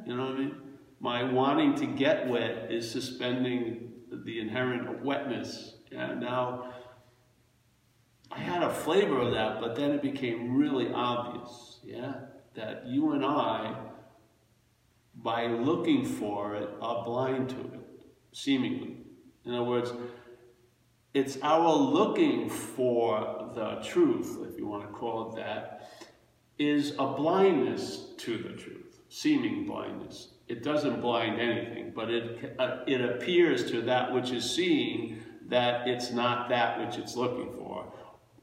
You 0.05 0.15
know 0.15 0.25
what 0.25 0.35
I 0.35 0.37
mean? 0.37 0.55
My 0.99 1.23
wanting 1.23 1.73
to 1.75 1.87
get 1.87 2.27
wet 2.27 2.71
is 2.71 2.89
suspending 2.89 3.93
the 4.11 4.39
inherent 4.39 5.03
wetness. 5.03 5.77
And 5.91 6.19
now 6.19 6.71
I 8.31 8.39
had 8.39 8.61
a 8.61 8.69
flavor 8.69 9.19
of 9.19 9.31
that, 9.33 9.59
but 9.59 9.75
then 9.75 9.91
it 9.91 10.03
became 10.03 10.55
really 10.55 10.91
obvious, 10.93 11.79
yeah, 11.83 12.13
that 12.53 12.85
you 12.85 13.13
and 13.13 13.25
I, 13.25 13.75
by 15.15 15.47
looking 15.47 16.05
for 16.05 16.55
it, 16.55 16.69
are 16.79 17.03
blind 17.03 17.49
to 17.49 17.59
it, 17.59 18.05
seemingly. 18.31 18.97
In 19.45 19.53
other 19.55 19.63
words, 19.63 19.91
it's 21.13 21.37
our 21.43 21.71
looking 21.71 22.49
for 22.49 23.51
the 23.53 23.75
truth, 23.83 24.39
if 24.49 24.57
you 24.57 24.65
want 24.65 24.83
to 24.83 24.93
call 24.93 25.31
it 25.31 25.35
that, 25.35 25.91
is 26.57 26.93
a 26.97 27.07
blindness 27.07 28.07
to 28.17 28.37
the 28.37 28.49
truth, 28.49 28.99
seeming 29.09 29.65
blindness. 29.65 30.29
It 30.47 30.63
doesn't 30.63 31.01
blind 31.01 31.39
anything, 31.39 31.93
but 31.95 32.09
it, 32.09 32.55
uh, 32.59 32.79
it 32.87 33.01
appears 33.01 33.69
to 33.71 33.81
that 33.83 34.13
which 34.13 34.31
is 34.31 34.49
seeing 34.55 35.21
that 35.47 35.87
it's 35.87 36.11
not 36.11 36.49
that 36.49 36.79
which 36.79 36.97
it's 36.97 37.15
looking 37.15 37.53
for. 37.57 37.91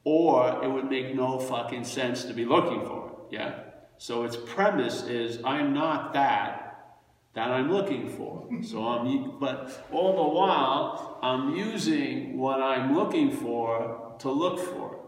Or 0.05 0.63
it 0.63 0.69
would 0.69 0.89
make 0.89 1.15
no 1.15 1.39
fucking 1.39 1.85
sense 1.85 2.25
to 2.25 2.33
be 2.33 2.45
looking 2.45 2.85
for 2.87 3.09
it, 3.09 3.35
yeah? 3.35 3.65
So 3.99 4.25
its 4.25 4.37
premise 4.37 5.03
is, 5.03 5.41
I'm 5.45 5.75
not 5.75 6.15
that, 6.15 6.70
that 7.35 7.49
I'm 7.51 7.71
looking 7.73 8.09
for. 8.09 8.49
So 8.63 8.87
I'm, 8.87 9.39
but 9.39 9.87
all 9.93 10.17
the 10.25 10.35
while, 10.35 11.19
I'm 11.23 11.55
using 11.55 12.39
what 12.39 12.61
I'm 12.61 12.95
looking 12.95 13.31
for 13.31 14.15
to 14.19 14.31
look 14.31 14.59
for. 14.59 14.99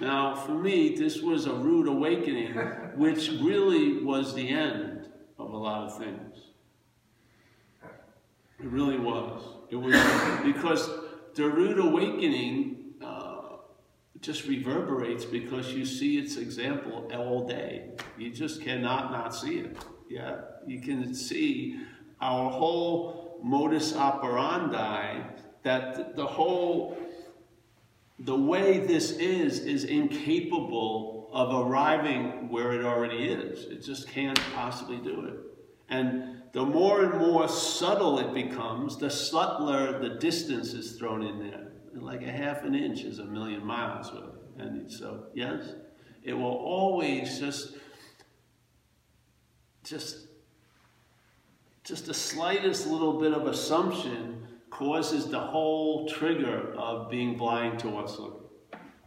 Now, 0.00 0.34
for 0.34 0.54
me, 0.54 0.94
this 0.94 1.20
was 1.20 1.46
a 1.46 1.54
rude 1.54 1.88
awakening, 1.88 2.52
which 2.96 3.28
really 3.28 4.02
was 4.02 4.34
the 4.34 4.48
end 4.48 5.08
of 5.38 5.52
a 5.52 5.56
lot 5.56 5.84
of 5.84 5.98
things. 5.98 6.38
It 8.58 8.66
really 8.66 8.98
was. 8.98 9.42
It 9.70 9.76
was 9.76 9.94
because 10.44 10.88
the 11.34 11.48
rude 11.48 11.78
awakening 11.78 12.94
uh, 13.02 13.56
just 14.20 14.46
reverberates 14.46 15.24
because 15.24 15.72
you 15.72 15.84
see 15.84 16.18
its 16.18 16.36
example 16.36 17.10
all 17.14 17.46
day. 17.46 17.90
You 18.16 18.30
just 18.30 18.62
cannot 18.62 19.10
not 19.10 19.34
see 19.34 19.58
it. 19.58 19.76
Yeah, 20.14 20.42
you 20.64 20.80
can 20.80 21.12
see 21.12 21.80
our 22.20 22.48
whole 22.48 23.40
modus 23.42 23.96
operandi 23.96 25.24
that 25.64 26.14
the 26.14 26.24
whole 26.24 26.96
the 28.20 28.36
way 28.36 28.78
this 28.78 29.10
is 29.10 29.58
is 29.58 29.82
incapable 29.82 31.28
of 31.32 31.66
arriving 31.66 32.48
where 32.48 32.70
it 32.74 32.84
already 32.84 33.24
is. 33.24 33.64
It 33.64 33.82
just 33.82 34.06
can't 34.08 34.40
possibly 34.54 34.98
do 34.98 35.26
it. 35.26 35.34
And 35.88 36.42
the 36.52 36.64
more 36.64 37.02
and 37.02 37.18
more 37.18 37.48
subtle 37.48 38.20
it 38.20 38.32
becomes, 38.32 38.96
the 38.96 39.10
subtler 39.10 39.98
the 39.98 40.10
distance 40.10 40.74
is 40.74 40.92
thrown 40.92 41.22
in 41.22 41.40
there. 41.40 41.72
Like 41.92 42.22
a 42.22 42.30
half 42.30 42.62
an 42.62 42.76
inch 42.76 43.00
is 43.00 43.18
a 43.18 43.24
million 43.24 43.66
miles. 43.66 44.12
And 44.58 44.88
so, 44.88 45.24
yes, 45.34 45.74
it 46.22 46.34
will 46.34 46.44
always 46.44 47.40
just 47.40 47.74
just 49.84 50.26
just 51.84 52.06
the 52.06 52.14
slightest 52.14 52.86
little 52.86 53.20
bit 53.20 53.32
of 53.32 53.46
assumption 53.46 54.46
causes 54.70 55.28
the 55.28 55.38
whole 55.38 56.08
trigger 56.08 56.74
of 56.78 57.10
being 57.10 57.36
blind 57.36 57.78
to 57.78 57.90
what's 57.90 58.18
looking. 58.18 58.40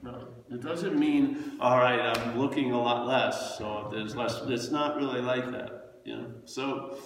No, 0.03 0.27
it 0.51 0.61
doesn't 0.61 0.97
mean, 0.97 1.57
all 1.59 1.79
right, 1.79 1.99
I'm 1.99 2.37
looking 2.37 2.71
a 2.71 2.79
lot 2.79 3.07
less, 3.07 3.57
so 3.57 3.89
there's 3.91 4.15
less. 4.15 4.39
It's 4.45 4.69
not 4.69 4.95
really 4.95 5.21
like 5.21 5.51
that, 5.51 6.01
you 6.05 6.15
know. 6.15 6.31
So, 6.45 6.99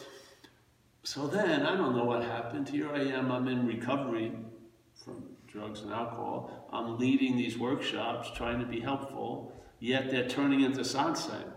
so 1.04 1.26
then 1.26 1.66
I 1.66 1.78
don't 1.78 1.96
know 1.96 2.04
what 2.04 2.22
happened. 2.22 2.68
Here 2.68 2.90
I 2.94 3.04
am. 3.04 3.32
I'm 3.32 3.48
in 3.48 3.66
recovery 3.66 4.34
from 4.94 5.24
drugs 5.48 5.82
and 5.82 5.94
alcohol. 5.94 6.68
I'm 6.74 7.00
leading 7.00 7.38
these 7.38 7.58
workshops, 7.58 8.30
trying 8.36 8.60
to 8.60 8.66
be 8.66 8.82
helpful. 8.82 9.54
Yet 9.80 10.12
they're 10.12 10.28
turning 10.28 10.62
into 10.62 10.82
satsang 10.82 11.52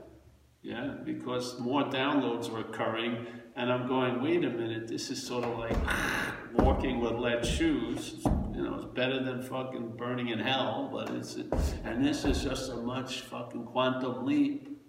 yeah, 0.64 0.94
because 1.05 1.61
more 1.61 1.85
downloads 1.85 2.50
are 2.50 2.61
occurring, 2.61 3.27
and 3.55 3.70
I'm 3.70 3.87
going, 3.87 4.22
wait 4.22 4.42
a 4.44 4.50
minute, 4.50 4.88
this 4.88 5.11
is 5.11 5.24
sort 5.24 5.44
of 5.44 5.59
like 5.59 5.77
walking 6.55 7.00
with 7.00 7.12
lead 7.12 7.44
shoes. 7.44 8.22
You 8.55 8.62
know, 8.62 8.77
it's 8.77 8.87
better 8.87 9.22
than 9.22 9.42
fucking 9.42 9.96
burning 9.98 10.29
in 10.29 10.38
hell, 10.38 10.88
but 10.90 11.11
it's, 11.11 11.37
and 11.85 12.03
this 12.03 12.24
is 12.24 12.42
just 12.42 12.70
a 12.70 12.77
much 12.77 13.20
fucking 13.20 13.66
quantum 13.66 14.24
leap. 14.24 14.81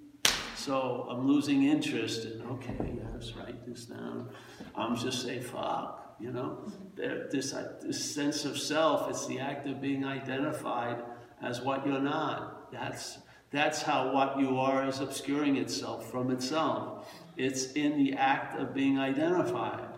So 0.56 1.08
I'm 1.10 1.28
losing 1.28 1.64
interest 1.64 2.26
in, 2.26 2.42
okay, 2.44 2.96
let's 3.12 3.36
write 3.36 3.68
this 3.68 3.86
down. 3.86 4.30
I'm 4.76 4.96
just 4.96 5.24
say, 5.24 5.42
fuck, 5.42 6.16
you 6.22 6.32
know? 6.32 6.72
This, 6.96 7.54
uh, 7.54 7.74
this 7.82 8.16
sense 8.16 8.46
of 8.46 8.58
self, 8.58 9.10
it's 9.10 9.28
the 9.28 9.40
act 9.40 9.68
of 9.68 9.82
being 9.82 10.06
identified 10.06 11.04
as 11.42 11.60
what 11.60 11.86
you're 11.86 12.00
not. 12.00 12.72
That's 12.72 13.20
that's 13.56 13.82
how 13.82 14.12
what 14.12 14.40
you 14.40 14.58
are 14.58 14.88
is 14.88 15.00
obscuring 15.00 15.58
itself 15.58 16.10
from 16.10 16.32
itself. 16.32 17.08
It's 17.38 17.74
in 17.74 17.98
the 17.98 18.14
act 18.14 18.60
of 18.60 18.74
being 18.74 19.00
identified. 19.00 19.96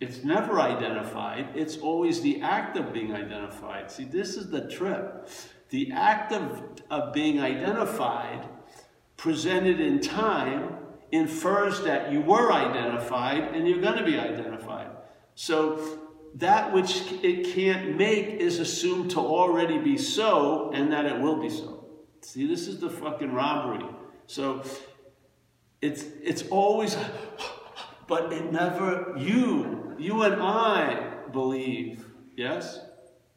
It's 0.00 0.24
never 0.24 0.60
identified, 0.60 1.48
it's 1.54 1.76
always 1.76 2.22
the 2.22 2.40
act 2.40 2.78
of 2.78 2.90
being 2.92 3.14
identified. 3.14 3.90
See, 3.90 4.04
this 4.04 4.36
is 4.36 4.50
the 4.50 4.66
trip. 4.66 5.28
The 5.68 5.92
act 5.92 6.32
of, 6.32 6.62
of 6.90 7.12
being 7.12 7.38
identified, 7.38 8.48
presented 9.18 9.78
in 9.78 10.00
time, 10.00 10.76
infers 11.12 11.82
that 11.82 12.10
you 12.10 12.22
were 12.22 12.50
identified 12.50 13.54
and 13.54 13.68
you're 13.68 13.80
going 13.80 13.98
to 13.98 14.04
be 14.04 14.18
identified. 14.18 14.90
So 15.34 15.98
that 16.36 16.72
which 16.72 17.12
it 17.22 17.54
can't 17.54 17.96
make 17.96 18.26
is 18.26 18.58
assumed 18.58 19.10
to 19.12 19.20
already 19.20 19.78
be 19.78 19.98
so 19.98 20.70
and 20.72 20.92
that 20.92 21.04
it 21.04 21.20
will 21.20 21.36
be 21.36 21.50
so. 21.50 21.79
See, 22.30 22.46
this 22.46 22.68
is 22.68 22.78
the 22.78 22.88
fucking 22.88 23.32
robbery. 23.32 23.84
So 24.28 24.62
it's 25.82 26.04
it's 26.22 26.44
always 26.48 26.96
but 28.06 28.32
it 28.32 28.52
never 28.52 29.14
you 29.16 29.96
you 29.98 30.22
and 30.22 30.40
I 30.40 31.24
believe, 31.32 32.06
yes? 32.36 32.78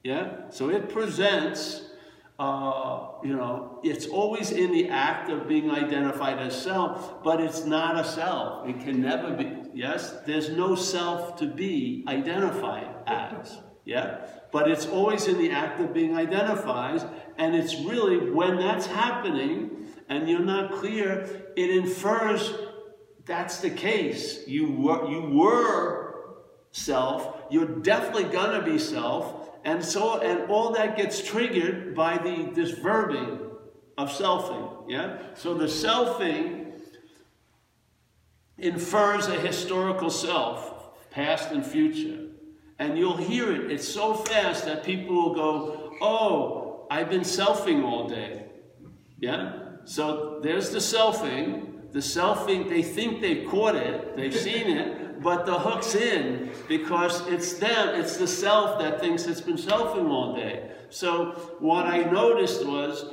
Yeah? 0.04 0.52
So 0.52 0.70
it 0.70 0.90
presents, 0.90 1.90
uh, 2.38 3.08
you 3.24 3.36
know, 3.36 3.80
it's 3.84 4.06
always 4.06 4.52
in 4.52 4.72
the 4.72 4.90
act 4.90 5.32
of 5.32 5.48
being 5.48 5.72
identified 5.72 6.38
as 6.38 6.56
self, 6.56 7.24
but 7.24 7.42
it's 7.42 7.66
not 7.66 7.98
a 8.00 8.08
self. 8.08 8.70
It 8.70 8.80
can 8.82 9.02
never 9.02 9.32
be. 9.34 9.72
Yes? 9.74 10.18
There's 10.28 10.50
no 10.50 10.76
self 10.76 11.36
to 11.38 11.48
be 11.48 12.06
identified 12.08 12.90
as. 13.08 13.58
Yeah? 13.86 14.28
But 14.52 14.70
it's 14.70 14.86
always 14.86 15.28
in 15.28 15.40
the 15.40 15.52
act 15.52 15.80
of 15.82 15.94
being 15.94 16.16
identified, 16.16 17.04
and 17.38 17.56
it's 17.56 17.76
really 17.76 18.30
when 18.30 18.58
that's 18.58 18.86
happening 18.86 19.88
and 20.10 20.30
you're 20.30 20.40
not 20.40 20.72
clear, 20.72 21.28
it 21.56 21.70
infers 21.70 22.54
that's 23.26 23.60
the 23.60 23.70
case. 23.70 24.48
You 24.48 24.72
were, 24.72 25.10
you 25.10 25.22
were 25.22 26.36
self, 26.72 27.44
you're 27.50 27.66
definitely 27.66 28.26
gonna 28.26 28.62
be 28.62 28.78
self, 28.78 29.50
and 29.64 29.84
so 29.84 30.20
and 30.20 30.50
all 30.52 30.72
that 30.74 30.98
gets 30.98 31.24
triggered 31.26 31.96
by 31.96 32.18
the 32.18 32.52
this 32.54 32.72
verbing 32.74 33.40
of 33.98 34.10
selfing. 34.10 34.90
Yeah? 34.90 35.20
So 35.36 35.54
the 35.54 35.66
selfing 35.66 36.74
infers 38.58 39.28
a 39.28 39.40
historical 39.40 40.10
self, 40.10 41.10
past 41.12 41.52
and 41.52 41.66
future. 41.66 42.20
And 42.80 42.98
you'll 42.98 43.18
hear 43.18 43.52
it. 43.52 43.72
It's 43.72 43.88
so 43.88 44.16
fast 44.16 44.66
that 44.66 44.84
people 44.84 45.16
will 45.16 45.36
go, 45.36 45.94
Oh, 46.02 46.63
I've 46.94 47.10
been 47.10 47.22
selfing 47.22 47.84
all 47.84 48.08
day. 48.08 48.46
Yeah? 49.20 49.54
So 49.86 50.40
there's 50.44 50.70
the 50.70 50.78
selfing. 50.78 51.92
The 51.92 52.00
selfing, 52.00 52.70
they 52.70 52.84
think 52.84 53.20
they've 53.20 53.48
caught 53.50 53.76
it, 53.76 54.16
they've 54.16 54.36
seen 54.36 54.68
it, 54.78 55.22
but 55.22 55.46
the 55.48 55.58
hook's 55.58 55.96
in 55.96 56.52
because 56.68 57.28
it's 57.28 57.54
them, 57.54 58.00
it's 58.00 58.18
the 58.18 58.28
self 58.28 58.80
that 58.80 59.00
thinks 59.00 59.26
it's 59.26 59.42
been 59.42 59.58
selfing 59.58 60.08
all 60.10 60.36
day. 60.36 60.72
So 60.90 61.32
what 61.60 61.86
I 61.86 62.04
noticed 62.04 62.66
was, 62.66 63.06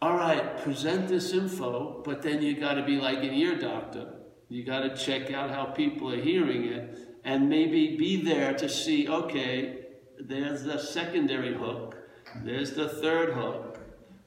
all 0.00 0.16
right, 0.16 0.58
present 0.62 1.08
this 1.08 1.32
info, 1.32 2.02
but 2.04 2.22
then 2.22 2.40
you 2.40 2.58
got 2.58 2.74
to 2.74 2.82
be 2.82 2.96
like 2.96 3.18
an 3.18 3.34
ear 3.34 3.58
doctor. 3.58 4.06
You 4.48 4.64
got 4.64 4.80
to 4.80 4.96
check 4.96 5.32
out 5.32 5.50
how 5.50 5.66
people 5.66 6.12
are 6.12 6.20
hearing 6.20 6.64
it 6.64 6.98
and 7.24 7.48
maybe 7.48 7.96
be 7.96 8.22
there 8.22 8.54
to 8.54 8.68
see, 8.68 9.06
okay, 9.08 9.86
there's 10.18 10.64
the 10.64 10.78
secondary 10.78 11.54
hook, 11.54 11.91
there's 12.36 12.72
the 12.72 12.88
third 12.88 13.34
hook, 13.34 13.78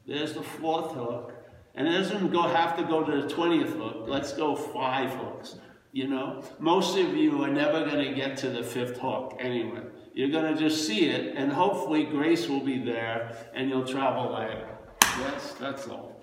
there's 0.07 0.33
the 0.33 0.43
fourth 0.43 0.91
hook, 0.93 1.33
and 1.75 1.87
it 1.87 1.91
doesn't 1.91 2.31
go 2.31 2.43
have 2.43 2.77
to 2.77 2.83
go 2.83 3.03
to 3.03 3.21
the 3.21 3.27
20th 3.27 3.77
hook. 3.77 4.05
Let's 4.07 4.33
go 4.33 4.55
five 4.55 5.11
hooks. 5.11 5.57
You 5.91 6.07
know, 6.07 6.43
most 6.59 6.97
of 6.97 7.15
you 7.15 7.43
are 7.43 7.49
never 7.49 7.85
going 7.85 8.05
to 8.05 8.13
get 8.13 8.37
to 8.37 8.49
the 8.49 8.63
fifth 8.63 8.97
hook 8.97 9.37
anyway. 9.39 9.81
You're 10.13 10.29
going 10.29 10.53
to 10.53 10.59
just 10.59 10.87
see 10.87 11.09
it, 11.09 11.35
and 11.35 11.51
hopefully 11.51 12.03
grace 12.03 12.47
will 12.47 12.63
be 12.63 12.79
there, 12.79 13.35
and 13.53 13.69
you'll 13.69 13.85
travel 13.85 14.35
there. 14.35 14.77
Yes, 15.19 15.53
that's 15.59 15.87
all. 15.87 16.21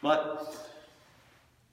But 0.00 0.70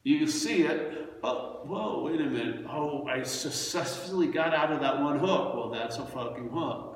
you 0.04 0.28
see 0.28 0.64
it. 0.64 1.18
Oh, 1.24 1.62
whoa, 1.66 2.04
wait 2.04 2.22
a 2.22 2.26
minute. 2.26 2.66
Oh, 2.70 3.06
I 3.08 3.24
successfully 3.24 4.28
got 4.28 4.54
out 4.54 4.72
of 4.72 4.80
that 4.82 5.02
one 5.02 5.20
hook. 5.20 5.56
Well, 5.56 5.70
that's 5.70 5.98
a 5.98 6.06
fucking 6.06 6.50
hook. 6.50 6.89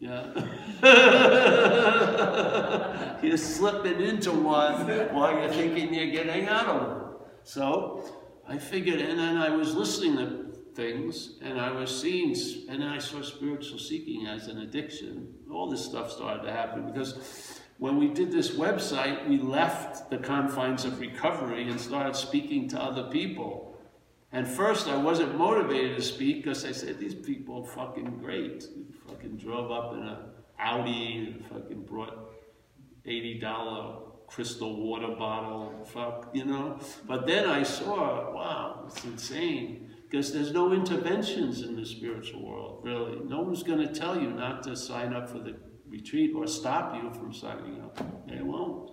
Yeah. 0.00 0.32
you're 3.22 3.36
slipping 3.36 4.00
into 4.00 4.30
one 4.30 4.86
while 5.12 5.32
you're 5.32 5.52
thinking 5.52 5.92
you're 5.92 6.12
getting 6.12 6.48
out 6.48 6.66
of 6.66 6.88
one. 6.88 7.04
So 7.42 8.04
I 8.46 8.58
figured, 8.58 9.00
and 9.00 9.18
then 9.18 9.36
I 9.36 9.50
was 9.50 9.74
listening 9.74 10.16
to 10.18 10.56
things, 10.74 11.38
and 11.42 11.60
I 11.60 11.72
was 11.72 12.00
seeing, 12.00 12.36
and 12.68 12.84
I 12.84 12.98
saw 12.98 13.22
spiritual 13.22 13.78
seeking 13.78 14.26
as 14.26 14.46
an 14.46 14.58
addiction. 14.58 15.34
All 15.50 15.68
this 15.68 15.84
stuff 15.84 16.12
started 16.12 16.44
to 16.44 16.52
happen 16.52 16.86
because 16.86 17.60
when 17.78 17.96
we 17.96 18.08
did 18.08 18.30
this 18.30 18.52
website, 18.52 19.28
we 19.28 19.38
left 19.38 20.10
the 20.10 20.18
confines 20.18 20.84
of 20.84 21.00
recovery 21.00 21.68
and 21.68 21.80
started 21.80 22.14
speaking 22.14 22.68
to 22.68 22.80
other 22.80 23.04
people. 23.04 23.64
And 24.30 24.46
first, 24.46 24.88
I 24.88 24.96
wasn't 24.96 25.38
motivated 25.38 25.96
to 25.96 26.02
speak 26.02 26.44
because 26.44 26.64
I 26.64 26.72
said, 26.72 26.98
these 26.98 27.14
people 27.14 27.64
are 27.64 27.72
fucking 27.72 28.18
great. 28.18 28.64
Fucking 29.08 29.36
drove 29.36 29.70
up 29.70 29.94
in 29.94 30.02
a 30.02 30.30
Audi 30.58 31.16
and 31.16 31.46
fucking 31.46 31.84
brought 31.84 32.30
$80 33.06 34.08
crystal 34.26 34.76
water 34.76 35.14
bottle, 35.16 35.84
fuck, 35.86 36.30
you 36.34 36.44
know? 36.44 36.78
But 37.06 37.26
then 37.26 37.48
I 37.48 37.62
saw, 37.62 38.34
wow, 38.34 38.84
it's 38.86 39.02
insane. 39.04 39.90
Because 40.08 40.32
there's 40.32 40.52
no 40.52 40.72
interventions 40.72 41.62
in 41.62 41.76
the 41.76 41.84
spiritual 41.84 42.46
world, 42.46 42.80
really. 42.82 43.20
No 43.24 43.42
one's 43.42 43.62
going 43.62 43.86
to 43.86 43.92
tell 43.92 44.18
you 44.18 44.30
not 44.30 44.62
to 44.62 44.74
sign 44.74 45.12
up 45.12 45.28
for 45.28 45.38
the 45.38 45.56
retreat 45.86 46.32
or 46.34 46.46
stop 46.46 46.94
you 46.94 47.10
from 47.12 47.32
signing 47.32 47.82
up. 47.82 47.98
They 48.26 48.40
won't. 48.40 48.92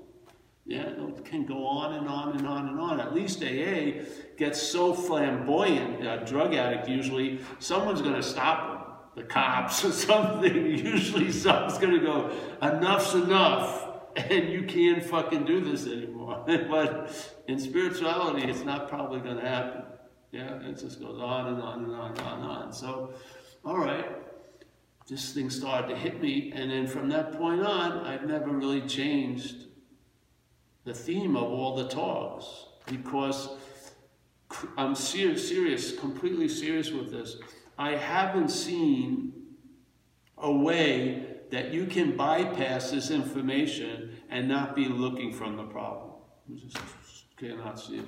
Yeah, 0.66 0.88
it 0.88 1.24
can 1.26 1.46
go 1.46 1.66
on 1.66 1.94
and 1.94 2.10
on 2.10 2.38
and 2.38 2.48
on 2.48 2.68
and 2.68 2.80
on. 2.80 3.00
At 3.00 3.14
least 3.14 3.44
AA 3.44 4.04
gets 4.36 4.62
so 4.62 4.94
flamboyant, 4.94 6.06
a 6.06 6.26
drug 6.26 6.54
addict 6.56 6.90
usually, 6.90 7.40
someone's 7.60 8.02
going 8.02 8.16
to 8.16 8.24
stop. 8.24 8.75
The 9.16 9.24
cops 9.24 9.84
or 9.86 9.92
something. 10.10 10.56
Usually 10.56 11.32
something's 11.32 11.78
to 11.78 12.00
go, 12.00 12.32
enough's 12.62 13.14
enough, 13.16 13.88
and 14.16 14.50
you 14.50 14.64
can't 14.64 15.04
fucking 15.04 15.46
do 15.46 15.62
this 15.62 15.88
anymore. 15.88 16.44
but 16.70 17.44
in 17.48 17.60
spirituality, 17.60 18.50
it's 18.50 18.64
not 18.64 18.90
probably 18.90 19.22
to 19.22 19.42
happen. 19.42 19.84
Yeah, 20.32 20.60
it 20.62 20.78
just 20.78 21.00
goes 21.00 21.20
on 21.20 21.48
and 21.48 21.62
on 21.62 21.86
and 21.86 21.94
on 21.94 22.12
and 22.12 22.20
on 22.20 22.40
and 22.40 22.48
on. 22.48 22.74
So, 22.74 23.14
all 23.64 23.78
right, 23.78 24.06
this 25.08 25.34
thing 25.34 25.50
started 25.50 25.90
to 25.90 25.96
hit 25.96 26.22
me, 26.22 26.52
and 26.54 26.70
then 26.70 26.88
from 26.88 27.10
that 27.10 27.38
point 27.38 27.62
on, 27.62 28.06
I've 28.06 28.26
never 28.26 28.50
really 28.50 28.82
changed 28.82 29.68
the 30.84 30.94
theme 30.94 31.36
of 31.36 31.44
all 31.44 31.76
the 31.76 31.88
talks 31.88 32.66
because 32.86 33.50
I'm 34.78 34.96
serious, 34.96 35.48
serious, 35.48 35.98
completely 35.98 36.48
serious 36.48 36.92
with 36.92 37.12
this. 37.12 37.38
I 37.78 37.96
haven't 37.96 38.50
seen 38.50 39.34
a 40.38 40.52
way 40.52 41.26
that 41.52 41.74
you 41.74 41.86
can 41.86 42.16
bypass 42.18 42.92
this 42.92 43.12
information 43.12 44.16
and 44.30 44.48
not 44.48 44.76
be 44.76 44.86
looking 44.86 45.32
from 45.32 45.58
the 45.58 45.64
problem. 45.64 46.12
You 46.48 46.60
just 46.60 46.78
cannot 47.38 47.80
see 47.80 47.98
it. 47.98 48.06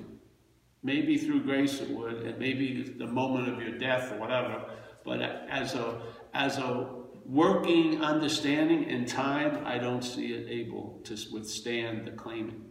Maybe 0.82 1.16
through 1.16 1.42
grace 1.42 1.80
it 1.80 1.90
would, 1.90 2.22
and 2.22 2.38
maybe 2.38 2.82
the 2.82 3.06
moment 3.06 3.48
of 3.48 3.60
your 3.60 3.78
death 3.78 4.12
or 4.12 4.18
whatever. 4.18 4.64
But 5.04 5.20
as 5.22 5.74
a 5.74 6.00
as 6.34 6.58
a 6.58 6.88
working 7.24 8.02
understanding 8.02 8.84
in 8.84 9.04
time, 9.04 9.62
I 9.66 9.78
don't 9.78 10.02
see 10.02 10.32
it 10.32 10.48
able 10.48 11.00
to 11.04 11.16
withstand 11.32 12.06
the 12.06 12.12
claiming. 12.12 12.64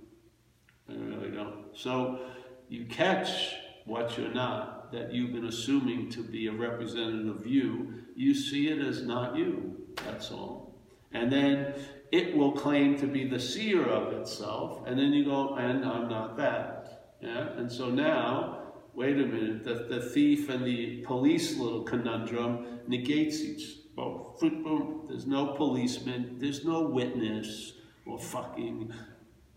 I 0.90 0.94
really 0.94 1.32
don't. 1.32 1.66
So 1.74 2.20
you 2.70 2.86
catch 2.86 3.56
what 3.86 4.18
you're 4.18 4.34
not, 4.34 4.77
that 4.92 5.14
you've 5.14 5.34
been 5.34 5.46
assuming 5.46 6.10
to 6.12 6.24
be 6.24 6.48
a 6.48 6.52
representative 6.52 7.36
of 7.36 7.46
you, 7.46 7.94
you 8.16 8.34
see 8.34 8.70
it 8.70 8.80
as 8.80 9.04
not 9.04 9.36
you. 9.36 9.76
That's 10.06 10.32
all. 10.32 10.76
And 11.12 11.32
then 11.32 11.74
it 12.12 12.36
will 12.36 12.52
claim 12.52 12.98
to 13.00 13.08
be 13.08 13.28
the 13.28 13.40
seer 13.40 13.84
of 13.84 14.14
itself, 14.14 14.84
and 14.88 14.98
then 14.98 15.14
you 15.14 15.26
go, 15.26 15.56
and 15.56 15.84
I'm 15.84 16.08
not 16.10 16.38
that. 16.38 17.16
Yeah? 17.22 17.50
And 17.58 17.72
so 17.72 17.90
now, 17.90 18.60
wait 18.94 19.18
a 19.18 19.26
minute, 19.26 19.64
the, 19.64 19.88
the 19.90 20.02
thief 20.02 20.50
and 20.50 20.66
the 20.66 21.02
police 21.06 21.58
little 21.58 21.84
conundrum 21.84 22.80
negates 22.88 23.42
each 23.42 23.78
both. 23.96 24.40
There's 24.40 25.26
no 25.26 25.48
policeman, 25.48 26.38
there's 26.38 26.64
no 26.64 26.82
witness, 26.82 27.74
or 28.06 28.20
fucking 28.20 28.94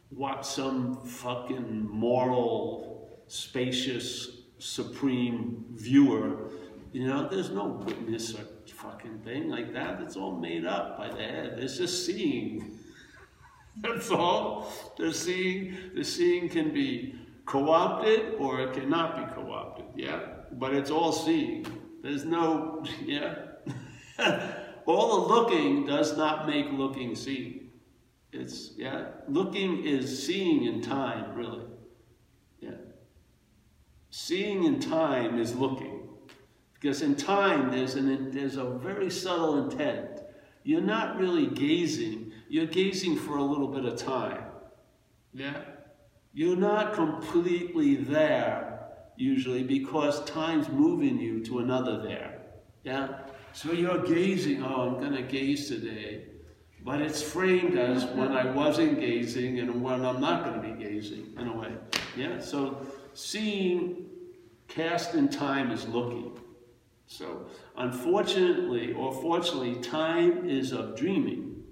what 0.09 0.45
some 0.45 1.05
fucking 1.05 1.89
moral, 1.89 3.21
spacious, 3.29 4.29
supreme 4.61 5.65
viewer. 5.73 6.51
You 6.93 7.07
know, 7.07 7.29
there's 7.29 7.51
no 7.51 7.83
witness 7.85 8.35
or 8.35 8.45
fucking 8.81 9.19
thing 9.21 9.49
like 9.49 9.73
that. 9.75 10.01
It's 10.01 10.17
all 10.17 10.37
made 10.37 10.65
up 10.65 10.97
by 10.97 11.09
the 11.09 11.23
head. 11.23 11.59
It's 11.59 11.77
just 11.77 12.07
seeing. 12.07 12.79
That's 13.77 14.11
all. 14.11 14.73
The 14.99 15.13
seeing, 15.13 15.77
the 15.95 16.05
seeing 16.05 16.49
can 16.49 16.73
be 16.73 17.15
co-opted 17.47 18.35
or 18.39 18.61
it 18.61 18.73
cannot 18.73 19.17
be 19.17 19.35
co-opted. 19.35 19.87
Yeah, 19.97 20.21
but 20.53 20.75
it's 20.75 20.91
all 20.91 21.13
seeing. 21.13 21.67
There's 22.03 22.25
no, 22.25 22.85
yeah. 23.05 23.35
all 24.87 25.21
the 25.21 25.35
looking 25.35 25.87
does 25.87 26.17
not 26.17 26.47
make 26.47 26.67
looking 26.73 27.15
see. 27.15 27.71
It's, 28.33 28.73
yeah, 28.77 29.09
looking 29.29 29.85
is 29.85 30.25
seeing 30.25 30.65
in 30.65 30.81
time, 30.81 31.35
really. 31.35 31.65
Seeing 34.11 34.65
in 34.65 34.81
time 34.81 35.39
is 35.39 35.55
looking. 35.55 36.09
Because 36.75 37.03
in 37.03 37.15
time, 37.15 37.71
there's, 37.71 37.95
an, 37.95 38.31
there's 38.31 38.57
a 38.57 38.65
very 38.65 39.11
subtle 39.11 39.65
intent. 39.65 40.21
You're 40.63 40.81
not 40.81 41.19
really 41.19 41.47
gazing, 41.47 42.33
you're 42.49 42.67
gazing 42.67 43.17
for 43.17 43.37
a 43.37 43.43
little 43.43 43.69
bit 43.69 43.85
of 43.85 43.97
time. 43.97 44.45
Yeah? 45.33 45.63
You're 46.33 46.57
not 46.57 46.95
completely 46.95 47.97
there, 47.97 48.89
usually, 49.17 49.63
because 49.63 50.25
time's 50.25 50.69
moving 50.69 51.19
you 51.19 51.45
to 51.45 51.61
another 51.61 52.03
there. 52.03 52.41
Yeah? 52.85 53.21
So 53.53 53.73
you're 53.73 54.03
gazing, 54.05 54.63
oh, 54.63 54.89
I'm 54.89 55.01
going 55.01 55.15
to 55.15 55.23
gaze 55.23 55.69
today 55.69 56.25
but 56.85 57.01
it's 57.01 57.23
framed 57.23 57.77
as 57.77 58.05
when 58.07 58.33
I 58.33 58.51
wasn't 58.51 59.01
gazing 59.01 59.59
and 59.59 59.83
when 59.83 60.05
I'm 60.05 60.21
not 60.21 60.45
going 60.45 60.63
to 60.63 60.75
be 60.75 60.85
gazing, 60.85 61.35
in 61.39 61.49
a 61.49 61.57
way. 61.57 61.73
Yeah, 62.17 62.41
so 62.41 62.87
seeing 63.15 64.07
cast 64.69 65.15
in 65.15 65.29
time 65.29 65.71
is 65.71 65.87
looking. 65.89 66.39
So, 67.07 67.47
unfortunately 67.77 68.93
or 68.93 69.13
fortunately, 69.13 69.77
time 69.77 70.49
is 70.49 70.73
of 70.73 70.97
dreaming. 70.97 71.65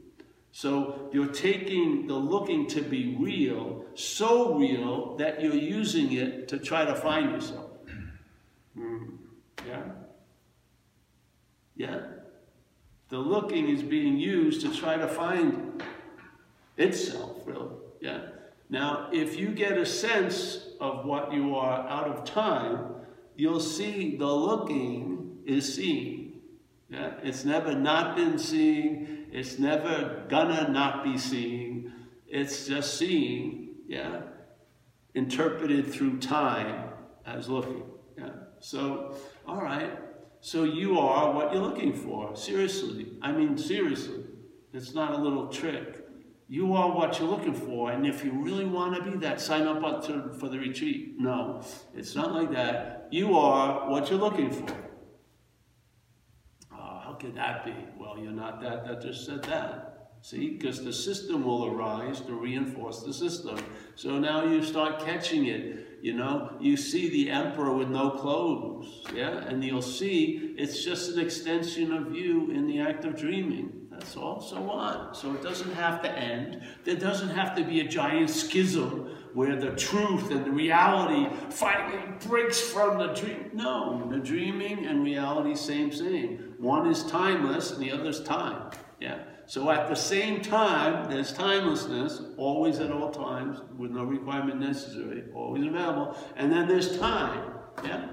So, 0.51 1.09
you're 1.12 1.29
taking 1.29 2.09
the 2.09 2.14
looking 2.14 2.66
to 2.68 2.83
be 2.83 3.16
real, 3.20 3.85
so 3.94 4.57
real 4.57 5.16
that 5.18 5.40
you're 5.40 5.55
using 5.55 6.12
it 6.12 6.48
to 6.48 6.59
try 6.59 6.85
to 6.85 6.94
find 6.94 7.31
yourself. 7.31 7.70
Mm. 8.77 9.18
Yeah? 9.66 9.83
Yeah? 11.77 12.01
The 13.11 13.18
looking 13.18 13.68
is 13.68 13.83
being 13.83 14.18
used 14.18 14.61
to 14.62 14.74
try 14.74 14.96
to 14.96 15.07
find 15.07 15.83
itself, 16.77 17.37
really. 17.46 17.77
Yeah? 18.01 18.20
Now, 18.70 19.09
if 19.12 19.38
you 19.38 19.48
get 19.48 19.78
a 19.78 19.87
sense 19.87 20.66
of 20.81 21.04
what 21.04 21.33
you 21.33 21.54
are 21.57 21.88
out 21.88 22.09
of 22.09 22.24
time, 22.24 22.94
you'll 23.35 23.61
see 23.61 24.16
the 24.16 24.26
looking 24.26 25.38
is 25.46 25.74
seeing. 25.74 26.40
Yeah? 26.90 27.14
It's 27.22 27.44
never 27.44 27.74
not 27.74 28.16
been 28.16 28.38
seeing. 28.38 29.26
It's 29.33 29.59
never 29.59 30.24
gonna 30.28 30.68
not 30.70 31.04
be 31.04 31.16
seeing. 31.18 31.92
It's 32.26 32.66
just 32.66 32.98
seeing, 32.98 33.74
yeah, 33.87 34.22
interpreted 35.14 35.92
through 35.92 36.18
time 36.18 36.90
as 37.26 37.48
looking. 37.48 37.85
Yeah. 38.16 38.31
So, 38.61 39.16
all 39.46 39.62
right. 39.62 39.98
So 40.40 40.64
you 40.64 40.98
are 40.98 41.33
what 41.33 41.52
you're 41.52 41.62
looking 41.62 41.92
for. 41.92 42.37
Seriously. 42.37 43.12
I 43.22 43.33
mean, 43.33 43.57
seriously. 43.57 44.24
It's 44.72 44.94
not 44.94 45.12
a 45.12 45.16
little 45.16 45.48
trick. 45.48 46.08
You 46.50 46.74
are 46.74 46.90
what 46.90 47.18
you're 47.18 47.28
looking 47.28 47.52
for, 47.52 47.92
and 47.92 48.06
if 48.06 48.24
you 48.24 48.32
really 48.32 48.64
want 48.64 48.94
to 48.96 49.11
be 49.11 49.18
that, 49.18 49.38
sign 49.38 49.66
up 49.66 49.82
for 50.40 50.48
the 50.48 50.58
retreat. 50.58 51.14
No, 51.18 51.62
it's 51.94 52.14
not 52.14 52.32
like 52.32 52.50
that. 52.52 53.08
You 53.11 53.37
are 53.37 53.90
what 53.90 54.08
you're 54.08 54.18
looking 54.18 54.50
for 54.50 54.74
Oh, 56.72 57.00
how 57.04 57.16
could 57.20 57.34
that 57.34 57.66
be? 57.66 57.74
Well, 57.98 58.18
you're 58.18 58.32
not 58.32 58.62
that 58.62 58.87
that 58.87 59.02
just 59.02 59.26
said 59.26 59.42
that. 59.44 60.12
See, 60.22 60.50
because 60.50 60.82
the 60.82 60.92
system 60.92 61.44
will 61.44 61.66
arise 61.66 62.20
to 62.22 62.34
reinforce 62.34 63.02
the 63.02 63.12
system. 63.12 63.58
So 63.94 64.18
now 64.18 64.44
you 64.44 64.64
start 64.64 65.04
catching 65.04 65.46
it. 65.46 65.98
You 66.00 66.14
know, 66.14 66.56
you 66.61 66.76
see 66.76 67.08
the 67.11 67.30
emperor 67.30 67.74
with 67.74 67.88
no 67.88 68.11
clothes, 68.11 69.02
yeah, 69.14 69.38
and 69.38 69.62
you'll 69.62 69.82
see 69.82 70.54
it's 70.56 70.84
just 70.84 71.11
an 71.11 71.18
extension 71.18 71.92
of 71.92 72.14
you 72.14 72.50
in 72.50 72.66
the 72.66 72.80
act 72.80 73.04
of 73.04 73.16
dreaming. 73.16 73.88
That's 73.98 74.16
all. 74.16 74.40
So 74.40 74.61
what? 74.61 75.16
So 75.16 75.34
it 75.34 75.42
doesn't 75.42 75.74
have 75.74 76.00
to 76.02 76.11
end. 76.11 76.62
There 76.84 76.94
doesn't 76.94 77.30
have 77.30 77.56
to 77.56 77.64
be 77.64 77.80
a 77.80 77.88
giant 77.88 78.30
schism 78.30 79.11
where 79.34 79.56
the 79.56 79.72
truth 79.72 80.30
and 80.30 80.44
the 80.44 80.52
reality 80.52 81.34
finally 81.50 82.00
breaks 82.26 82.61
from 82.61 82.98
the 82.98 83.08
dream. 83.08 83.50
No, 83.52 84.08
the 84.08 84.18
dreaming 84.18 84.87
and 84.87 85.02
reality, 85.02 85.56
same, 85.56 85.92
same. 85.92 86.54
One 86.58 86.87
is 86.88 87.02
timeless 87.04 87.72
and 87.72 87.82
the 87.82 87.90
other 87.90 88.11
is 88.11 88.22
time. 88.22 88.70
Yeah. 89.00 89.18
So 89.46 89.68
at 89.70 89.88
the 89.88 89.96
same 89.96 90.42
time, 90.42 91.11
there's 91.11 91.32
timelessness, 91.32 92.22
always 92.37 92.78
at 92.78 92.92
all 92.92 93.11
times, 93.11 93.61
with 93.76 93.90
no 93.90 94.04
requirement 94.04 94.61
necessary, 94.61 95.24
always 95.34 95.66
available. 95.66 96.16
And 96.37 96.52
then 96.52 96.68
there's 96.68 96.98
time. 96.98 97.52
Yeah. 97.82 98.11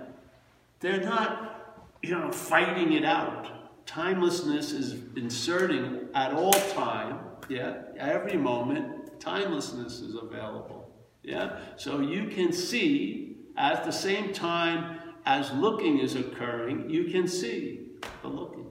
They're 0.79 1.03
not, 1.03 1.85
you 2.01 2.11
know, 2.11 2.31
fighting 2.31 2.93
it 2.93 3.05
out. 3.05 3.51
Timelessness 3.85 4.71
is 4.71 4.95
inserting 5.15 6.07
at 6.13 6.33
all 6.33 6.53
time, 6.53 7.19
yeah, 7.49 7.75
every 7.97 8.37
moment, 8.37 9.19
timelessness 9.19 10.01
is 10.01 10.15
available. 10.15 10.89
Yeah? 11.23 11.59
So 11.75 11.99
you 11.99 12.27
can 12.27 12.51
see 12.51 13.37
at 13.57 13.85
the 13.85 13.91
same 13.91 14.33
time 14.33 14.99
as 15.25 15.51
looking 15.53 15.99
is 15.99 16.15
occurring, 16.15 16.89
you 16.89 17.05
can 17.05 17.27
see 17.27 17.87
the 18.21 18.27
looking. 18.27 18.67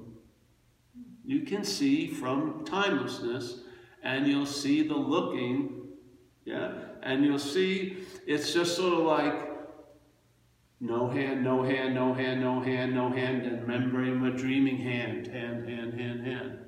You 1.25 1.41
can 1.43 1.65
see 1.65 2.09
from 2.09 2.65
timelessness 2.65 3.61
and 4.03 4.27
you'll 4.27 4.47
see 4.47 4.87
the 4.87 4.95
looking, 4.95 5.89
yeah? 6.45 6.73
And 7.03 7.25
you'll 7.25 7.39
see 7.39 8.05
it's 8.27 8.53
just 8.53 8.77
sort 8.77 8.93
of 8.93 9.01
like 9.01 9.54
no 10.81 11.09
hand, 11.09 11.45
no 11.45 11.63
hand, 11.63 11.95
no 11.95 12.13
hand, 12.13 12.41
no 12.41 12.61
hand, 12.61 12.95
no 12.95 13.09
hand, 13.11 13.43
and 13.47 13.63
remembering 13.63 14.25
a 14.25 14.37
dreaming 14.37 14.79
hand, 14.79 15.27
hand, 15.27 15.69
hand, 15.69 15.99
hand, 15.99 16.27
hand. 16.27 16.59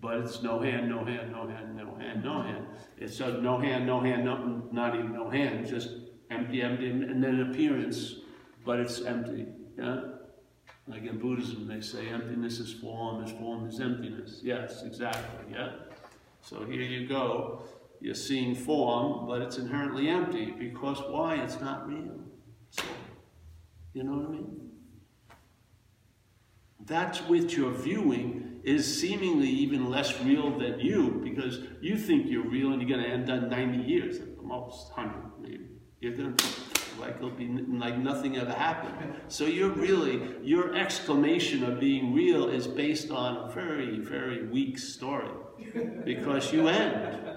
But 0.00 0.18
it's 0.18 0.42
no 0.42 0.60
hand, 0.60 0.88
no 0.88 1.04
hand, 1.04 1.30
no 1.32 1.46
hand, 1.46 1.76
no 1.76 1.94
hand, 1.94 2.24
no 2.24 2.42
hand. 2.42 2.66
It's 2.98 3.20
a 3.20 3.40
no 3.40 3.58
hand, 3.58 3.86
no 3.86 4.00
hand, 4.00 4.24
no, 4.24 4.68
not 4.72 4.96
even 4.96 5.12
no 5.12 5.30
hand, 5.30 5.66
just 5.66 5.90
empty, 6.30 6.62
empty, 6.62 6.90
and 6.90 7.22
then 7.22 7.40
appearance, 7.40 8.16
but 8.64 8.80
it's 8.80 9.02
empty. 9.02 9.46
Yeah? 9.78 10.00
Like 10.88 11.04
in 11.04 11.18
Buddhism, 11.18 11.68
they 11.68 11.80
say 11.80 12.08
emptiness 12.08 12.58
is 12.58 12.72
form, 12.72 13.22
is 13.22 13.30
form 13.30 13.68
is 13.68 13.80
emptiness. 13.80 14.40
Yes, 14.42 14.82
exactly. 14.82 15.52
Yeah? 15.52 15.72
So 16.40 16.64
here 16.64 16.82
you 16.82 17.06
go. 17.06 17.62
You're 18.00 18.16
seeing 18.16 18.56
form, 18.56 19.28
but 19.28 19.42
it's 19.42 19.58
inherently 19.58 20.08
empty 20.08 20.50
because 20.50 20.98
why? 21.08 21.36
It's 21.36 21.60
not 21.60 21.86
real. 21.86 22.18
So, 22.70 22.82
you 23.92 24.04
know 24.04 24.12
what 24.12 24.28
I 24.28 24.30
mean? 24.30 24.70
That's 26.84 27.20
which 27.20 27.56
you're 27.56 27.72
viewing 27.72 28.60
is 28.64 29.00
seemingly 29.00 29.48
even 29.48 29.90
less 29.90 30.20
real 30.22 30.58
than 30.58 30.80
you 30.80 31.20
because 31.24 31.60
you 31.80 31.96
think 31.96 32.26
you're 32.28 32.48
real 32.48 32.72
and 32.72 32.80
you're 32.80 32.96
going 32.96 33.08
to 33.08 33.12
end 33.12 33.30
up 33.30 33.50
90 33.50 33.78
years 33.78 34.18
at 34.18 34.36
the 34.36 34.42
most, 34.42 34.90
100 34.96 35.40
maybe. 35.40 35.66
You're 36.00 36.16
going 36.16 36.34
to 36.34 36.44
like 37.00 37.16
it'll 37.16 37.30
be 37.30 37.48
like 37.48 37.98
nothing 37.98 38.36
ever 38.36 38.52
happened. 38.52 39.14
So 39.28 39.46
you're 39.46 39.70
really, 39.70 40.36
your 40.42 40.74
exclamation 40.74 41.64
of 41.64 41.80
being 41.80 42.12
real 42.12 42.48
is 42.48 42.66
based 42.66 43.10
on 43.10 43.48
a 43.48 43.52
very, 43.52 43.98
very 43.98 44.46
weak 44.46 44.78
story 44.78 45.30
because 46.04 46.52
you 46.52 46.68
end. 46.68 47.28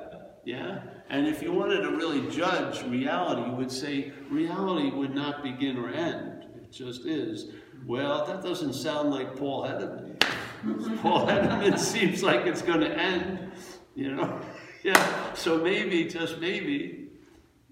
Yeah? 0.46 0.82
And 1.10 1.28
if 1.28 1.42
you 1.42 1.52
wanted 1.52 1.82
to 1.82 1.92
really 1.92 2.30
judge 2.30 2.84
reality, 2.84 3.50
you 3.50 3.56
would 3.56 3.72
say 3.72 4.12
reality 4.30 4.92
would 4.92 5.14
not 5.14 5.44
begin 5.44 5.78
or 5.78 5.90
end. 5.90 6.35
It 6.76 6.84
just 6.84 7.06
is. 7.06 7.52
Well, 7.86 8.26
that 8.26 8.44
doesn't 8.44 8.74
sound 8.74 9.10
like 9.10 9.36
Paul 9.38 9.64
Hedderman. 9.64 10.20
Paul 11.02 11.26
Hedderman 11.26 11.80
seems 11.80 12.22
like 12.22 12.46
it's 12.46 12.62
going 12.62 12.82
to 12.82 12.92
end, 12.92 13.52
you 13.96 14.16
know? 14.16 14.42
Yeah, 14.84 15.34
so 15.34 15.58
maybe, 15.58 16.06
just 16.06 16.40
maybe, 16.40 17.08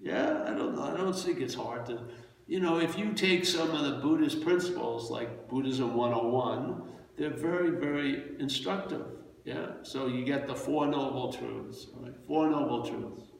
yeah, 0.02 0.42
I 0.48 0.50
don't 0.50 0.74
know. 0.74 0.82
I 0.82 0.96
don't 0.96 1.16
think 1.16 1.38
it's 1.38 1.54
hard 1.54 1.86
to, 1.86 2.00
you 2.48 2.58
know, 2.58 2.80
if 2.80 2.98
you 2.98 3.12
take 3.12 3.44
some 3.44 3.70
of 3.70 3.84
the 3.84 4.00
Buddhist 4.02 4.42
principles, 4.42 5.12
like 5.12 5.48
Buddhism 5.48 5.94
101, 5.94 6.82
they're 7.16 7.30
very, 7.30 7.70
very 7.70 8.32
instructive. 8.40 9.06
Yeah, 9.44 9.74
so 9.84 10.08
you 10.08 10.24
get 10.24 10.48
the 10.48 10.56
Four 10.56 10.88
Noble 10.88 11.32
Truths, 11.32 11.86
right? 12.00 12.14
Four 12.26 12.50
Noble 12.50 12.84
Truths. 12.84 13.30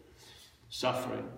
Suffering, 0.68 1.28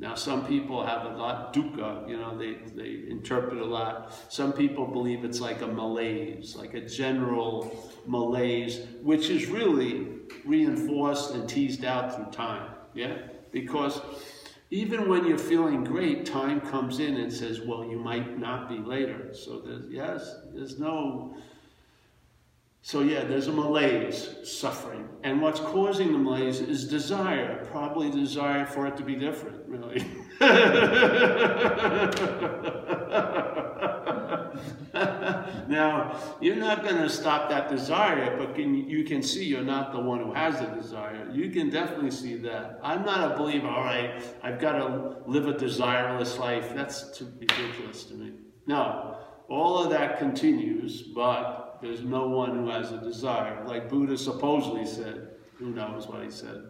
now, 0.00 0.14
some 0.14 0.46
people 0.46 0.82
have 0.82 1.04
a 1.04 1.10
lot 1.10 1.52
dukkha, 1.52 2.08
you 2.08 2.16
know, 2.16 2.36
they, 2.36 2.54
they 2.74 3.04
interpret 3.10 3.60
a 3.60 3.64
lot. 3.64 4.14
Some 4.30 4.54
people 4.54 4.86
believe 4.86 5.24
it's 5.26 5.40
like 5.40 5.60
a 5.60 5.66
malaise, 5.66 6.56
like 6.56 6.72
a 6.72 6.80
general 6.80 7.92
malaise, 8.06 8.86
which 9.02 9.28
is 9.28 9.48
really 9.48 10.08
reinforced 10.46 11.34
and 11.34 11.46
teased 11.46 11.84
out 11.84 12.16
through 12.16 12.32
time, 12.32 12.70
yeah? 12.94 13.18
Because 13.52 14.00
even 14.70 15.06
when 15.06 15.26
you're 15.26 15.36
feeling 15.36 15.84
great, 15.84 16.24
time 16.24 16.62
comes 16.62 16.98
in 16.98 17.16
and 17.16 17.30
says, 17.30 17.60
well, 17.60 17.84
you 17.84 17.98
might 17.98 18.38
not 18.38 18.70
be 18.70 18.78
later. 18.78 19.34
So 19.34 19.60
there's, 19.60 19.84
yes, 19.90 20.34
there's 20.54 20.78
no 20.78 21.36
so 22.82 23.00
yeah, 23.00 23.24
there's 23.24 23.46
a 23.46 23.52
malaise, 23.52 24.36
suffering. 24.42 25.06
And 25.22 25.42
what's 25.42 25.60
causing 25.60 26.12
the 26.12 26.18
malaise 26.18 26.60
is 26.60 26.88
desire, 26.88 27.66
probably 27.70 28.10
desire 28.10 28.64
for 28.64 28.86
it 28.86 28.96
to 28.96 29.02
be 29.02 29.14
different, 29.14 29.66
really. 29.66 30.02
now, 35.68 36.18
you're 36.40 36.56
not 36.56 36.82
going 36.82 36.96
to 36.96 37.10
stop 37.10 37.50
that 37.50 37.68
desire, 37.68 38.38
but 38.38 38.54
can, 38.54 38.74
you 38.74 39.04
can 39.04 39.22
see 39.22 39.44
you're 39.44 39.62
not 39.62 39.92
the 39.92 40.00
one 40.00 40.20
who 40.20 40.32
has 40.32 40.58
the 40.58 40.66
desire. 40.66 41.28
You 41.30 41.50
can 41.50 41.68
definitely 41.68 42.10
see 42.10 42.36
that. 42.36 42.80
I'm 42.82 43.04
not 43.04 43.32
a 43.32 43.36
believer, 43.36 43.68
all 43.68 43.84
right, 43.84 44.22
I've 44.42 44.58
got 44.58 44.72
to 44.72 45.18
live 45.26 45.46
a 45.46 45.52
desireless 45.52 46.38
life. 46.38 46.74
That's 46.74 47.16
too 47.16 47.30
ridiculous 47.38 48.04
to 48.04 48.14
me. 48.14 48.32
No, 48.66 49.18
all 49.50 49.84
of 49.84 49.90
that 49.90 50.18
continues, 50.18 51.02
but 51.02 51.59
there's 51.80 52.02
no 52.02 52.28
one 52.28 52.56
who 52.56 52.68
has 52.70 52.92
a 52.92 52.98
desire. 52.98 53.64
Like 53.66 53.88
Buddha 53.88 54.16
supposedly 54.16 54.86
said. 54.86 55.28
Who 55.58 55.70
knows 55.70 56.06
what 56.08 56.22
he 56.22 56.30
said. 56.30 56.64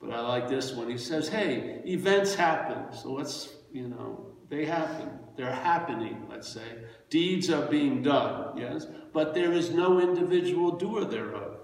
But 0.00 0.10
I 0.10 0.20
like 0.20 0.48
this 0.48 0.72
one. 0.72 0.90
He 0.90 0.98
says, 0.98 1.28
hey, 1.28 1.80
events 1.86 2.34
happen. 2.34 2.92
So 2.96 3.12
let's, 3.12 3.54
you 3.72 3.88
know, 3.88 4.26
they 4.48 4.64
happen. 4.64 5.08
They're 5.36 5.52
happening, 5.52 6.26
let's 6.28 6.48
say. 6.48 6.84
Deeds 7.10 7.48
are 7.50 7.66
being 7.66 8.02
done, 8.02 8.56
yes? 8.56 8.86
But 9.12 9.34
there 9.34 9.52
is 9.52 9.70
no 9.70 10.00
individual 10.00 10.72
doer 10.72 11.04
thereof. 11.04 11.58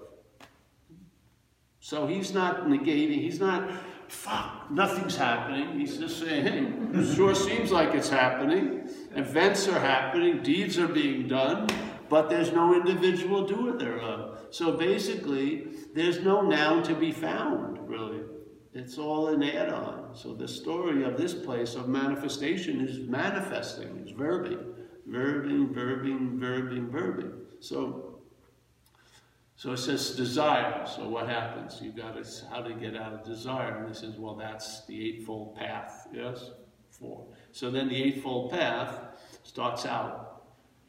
So 1.79 2.07
he's 2.07 2.33
not 2.33 2.67
negating, 2.67 3.21
he's 3.21 3.39
not, 3.39 3.69
fuck, 4.07 4.69
nothing's 4.69 5.15
happening. 5.15 5.79
He's 5.79 5.97
just 5.97 6.19
saying, 6.19 6.93
hey, 6.93 7.13
sure 7.15 7.33
seems 7.33 7.71
like 7.71 7.93
it's 7.95 8.09
happening. 8.09 8.89
Events 9.15 9.67
are 9.67 9.79
happening, 9.79 10.43
deeds 10.43 10.77
are 10.77 10.87
being 10.87 11.27
done, 11.27 11.67
but 12.11 12.29
there's 12.29 12.51
no 12.51 12.75
individual 12.75 13.47
doer 13.47 13.77
thereof. 13.77 14.47
So 14.49 14.73
basically, 14.73 15.69
there's 15.95 16.19
no 16.19 16.41
noun 16.41 16.83
to 16.83 16.93
be 16.93 17.13
found, 17.13 17.79
really. 17.87 18.19
It's 18.73 18.97
all 18.97 19.29
an 19.29 19.41
add-on. 19.41 20.13
So 20.13 20.33
the 20.33 20.47
story 20.47 21.05
of 21.05 21.15
this 21.15 21.33
place 21.33 21.75
of 21.75 21.87
manifestation 21.87 22.81
is 22.81 22.99
manifesting, 22.99 23.97
it's 24.01 24.11
verbing. 24.11 24.73
Verbing, 25.09 25.73
verbing, 25.73 26.37
verbing, 26.37 26.91
verbing. 26.91 27.33
So 27.61 28.19
so 29.55 29.73
it 29.73 29.77
says 29.77 30.15
desire. 30.15 30.85
So 30.87 31.07
what 31.07 31.29
happens? 31.29 31.79
You 31.81 31.91
got 31.91 32.21
to 32.21 32.45
how 32.49 32.61
to 32.61 32.73
get 32.73 32.97
out 32.97 33.13
of 33.13 33.23
desire. 33.23 33.77
And 33.77 33.87
he 33.87 33.93
says, 33.93 34.15
well, 34.17 34.35
that's 34.35 34.85
the 34.85 35.07
eightfold 35.07 35.55
path. 35.55 36.07
Yes, 36.11 36.49
four. 36.89 37.27
So 37.51 37.69
then 37.69 37.87
the 37.87 38.03
eightfold 38.03 38.51
path 38.51 38.99
starts 39.43 39.85
out, 39.85 40.30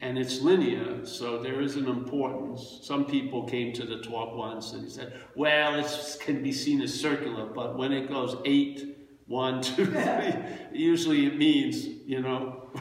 and 0.03 0.17
it's 0.17 0.41
linear. 0.41 1.05
So 1.05 1.41
there 1.41 1.61
is 1.61 1.77
an 1.77 1.87
importance. 1.87 2.79
Some 2.81 3.05
people 3.05 3.43
came 3.43 3.71
to 3.73 3.85
the 3.85 4.01
talk 4.01 4.35
once 4.35 4.73
and 4.73 4.83
he 4.83 4.89
said, 4.89 5.13
well, 5.33 5.75
it 5.75 6.17
can 6.19 6.43
be 6.43 6.51
seen 6.51 6.81
as 6.81 6.93
circular, 6.93 7.45
but 7.45 7.77
when 7.77 7.93
it 7.93 8.09
goes 8.09 8.35
eight, 8.43 8.97
one, 9.27 9.61
two, 9.61 9.85
three, 9.91 10.33
usually 10.73 11.25
it 11.25 11.37
means 11.37 11.85
you 12.05 12.21
know. 12.21 12.59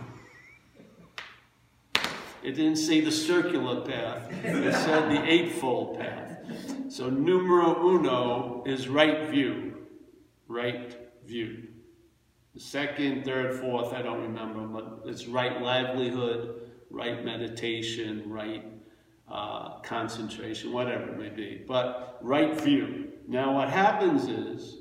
It 2.45 2.57
didn't 2.57 2.79
say 2.79 3.01
the 3.01 3.13
circular 3.13 3.83
path, 3.83 4.29
it 4.45 4.75
said 4.75 5.13
the 5.13 5.25
eightfold 5.31 6.01
path. 6.01 6.39
So 6.89 7.09
numero 7.09 7.89
uno 7.89 8.65
is 8.67 8.89
right 8.89 9.31
view, 9.31 9.87
right 10.49 10.93
view. 11.25 11.69
The 12.55 12.61
second, 12.61 13.25
third, 13.25 13.61
fourth, 13.61 13.93
I 13.93 14.03
don't 14.03 14.23
remember, 14.23 14.67
but 14.67 15.09
it's 15.09 15.29
right 15.29 15.63
livelihood, 15.63 16.62
right 16.93 17.25
meditation, 17.25 18.23
right 18.27 18.65
uh, 19.29 19.81
concentration, 19.81 20.73
whatever 20.73 21.09
it 21.09 21.19
may 21.19 21.31
be. 21.31 21.65
But 21.67 22.19
right 22.21 22.61
view. 22.61 23.09
Now, 23.27 23.55
what 23.55 23.71
happens 23.71 24.29
is, 24.29 24.79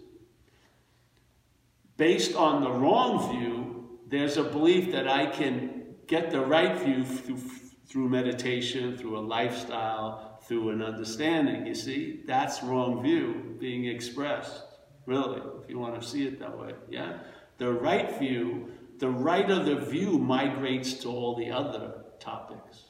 based 1.95 2.36
on 2.36 2.62
the 2.62 2.71
wrong 2.71 3.32
view, 3.32 4.00
there's 4.08 4.38
a 4.38 4.43
belief 4.43 4.91
that 4.91 5.08
I 5.08 5.26
can 5.28 5.95
get 6.08 6.32
the 6.32 6.41
right 6.41 6.78
view 6.78 7.06
through, 7.06 7.39
through 7.88 8.10
meditation, 8.10 8.97
through 8.97 9.17
a 9.17 9.21
lifestyle, 9.21 10.39
through 10.43 10.71
an 10.71 10.82
understanding. 10.82 11.65
You 11.65 11.76
see, 11.76 12.24
that's 12.26 12.62
wrong 12.62 13.02
view 13.02 13.56
being 13.58 13.86
expressed, 13.86 14.63
really, 15.06 15.41
if 15.63 15.69
you 15.69 15.80
want 15.80 16.02
to 16.02 16.06
see 16.06 16.28
it 16.28 16.39
that 16.39 16.58
way. 16.58 16.74
Yeah? 16.89 17.19
The 17.58 17.71
right 17.71 18.19
view, 18.19 18.71
the 19.02 19.10
right 19.10 19.52
of 19.52 19.66
the 19.66 19.76
view 19.76 20.18
migrates 20.18 20.94
to 20.94 21.10
all 21.10 21.36
the 21.36 21.52
other 21.52 22.06
topics. 22.20 22.86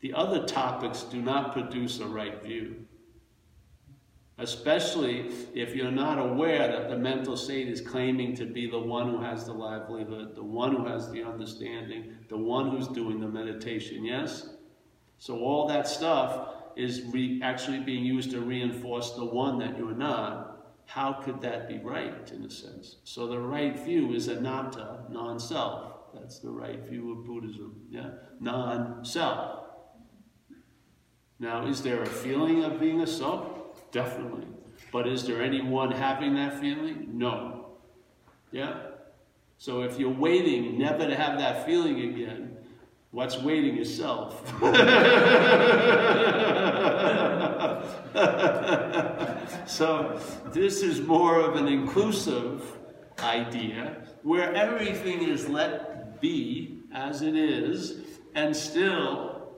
The 0.00 0.14
other 0.14 0.46
topics 0.46 1.02
do 1.02 1.20
not 1.20 1.52
produce 1.52 1.98
a 1.98 2.06
right 2.06 2.40
view 2.40 2.86
especially 4.42 5.30
if 5.54 5.74
you're 5.74 5.90
not 5.90 6.18
aware 6.18 6.66
that 6.66 6.88
the 6.88 6.96
mental 6.96 7.36
state 7.36 7.68
is 7.68 7.80
claiming 7.80 8.34
to 8.34 8.44
be 8.44 8.68
the 8.68 8.78
one 8.78 9.08
who 9.08 9.22
has 9.22 9.44
the 9.44 9.52
livelihood, 9.52 10.34
the 10.34 10.42
one 10.42 10.74
who 10.74 10.84
has 10.86 11.10
the 11.10 11.22
understanding, 11.22 12.16
the 12.28 12.36
one 12.36 12.70
who's 12.70 12.88
doing 12.88 13.20
the 13.20 13.28
meditation, 13.28 14.04
yes? 14.04 14.48
So 15.18 15.38
all 15.38 15.68
that 15.68 15.86
stuff 15.86 16.54
is 16.76 17.02
actually 17.42 17.80
being 17.80 18.04
used 18.04 18.30
to 18.32 18.40
reinforce 18.40 19.12
the 19.12 19.24
one 19.24 19.58
that 19.58 19.78
you're 19.78 19.94
not. 19.94 20.51
How 20.86 21.14
could 21.14 21.40
that 21.40 21.68
be 21.68 21.78
right, 21.78 22.30
in 22.32 22.44
a 22.44 22.50
sense? 22.50 22.96
So 23.04 23.26
the 23.26 23.38
right 23.38 23.78
view 23.78 24.12
is 24.12 24.28
anatta, 24.28 25.04
non-self. 25.10 25.92
That's 26.14 26.38
the 26.38 26.50
right 26.50 26.80
view 26.80 27.12
of 27.12 27.24
Buddhism, 27.24 27.80
yeah? 27.88 28.10
Non-self. 28.40 29.60
Now, 31.38 31.66
is 31.66 31.82
there 31.82 32.02
a 32.02 32.06
feeling 32.06 32.64
of 32.64 32.78
being 32.78 33.00
a 33.00 33.06
self? 33.06 33.90
Definitely. 33.90 34.46
But 34.92 35.08
is 35.08 35.26
there 35.26 35.42
anyone 35.42 35.90
having 35.90 36.34
that 36.34 36.60
feeling? 36.60 37.08
No. 37.14 37.78
Yeah? 38.50 38.74
So 39.58 39.82
if 39.82 39.98
you're 39.98 40.10
waiting 40.10 40.78
never 40.78 41.06
to 41.06 41.14
have 41.14 41.38
that 41.38 41.64
feeling 41.64 42.00
again, 42.00 42.51
what's 43.12 43.38
waiting 43.38 43.76
is 43.76 43.94
self. 43.94 44.42
so 49.66 50.20
this 50.52 50.82
is 50.82 51.00
more 51.00 51.38
of 51.38 51.56
an 51.56 51.68
inclusive 51.68 52.78
idea 53.20 54.02
where 54.22 54.52
everything 54.54 55.22
is 55.22 55.48
let 55.48 56.20
be 56.20 56.80
as 56.94 57.22
it 57.22 57.36
is 57.36 57.98
and 58.34 58.56
still, 58.56 59.52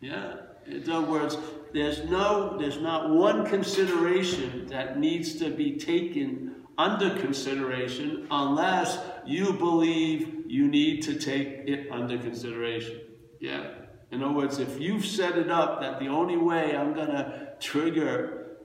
yeah, 0.00 0.36
in 0.66 0.88
other 0.90 1.06
words, 1.06 1.38
there's 1.72 2.04
no, 2.04 2.56
there's 2.58 2.80
not 2.80 3.10
one 3.10 3.46
consideration 3.46 4.66
that 4.66 4.98
needs 4.98 5.36
to 5.36 5.50
be 5.50 5.76
taken 5.76 6.56
under 6.76 7.16
consideration 7.18 8.26
unless 8.30 8.98
you 9.24 9.52
believe 9.54 10.33
you 10.46 10.68
need 10.68 11.02
to 11.02 11.18
take 11.18 11.48
it 11.66 11.90
under 11.90 12.18
consideration. 12.18 13.00
Yeah. 13.40 13.74
In 14.10 14.22
other 14.22 14.34
words, 14.34 14.58
if 14.58 14.80
you've 14.80 15.04
set 15.04 15.36
it 15.38 15.50
up 15.50 15.80
that 15.80 15.98
the 15.98 16.08
only 16.08 16.36
way 16.36 16.76
I'm 16.76 16.94
going 16.94 17.08
to 17.08 17.54
trigger, 17.60 18.56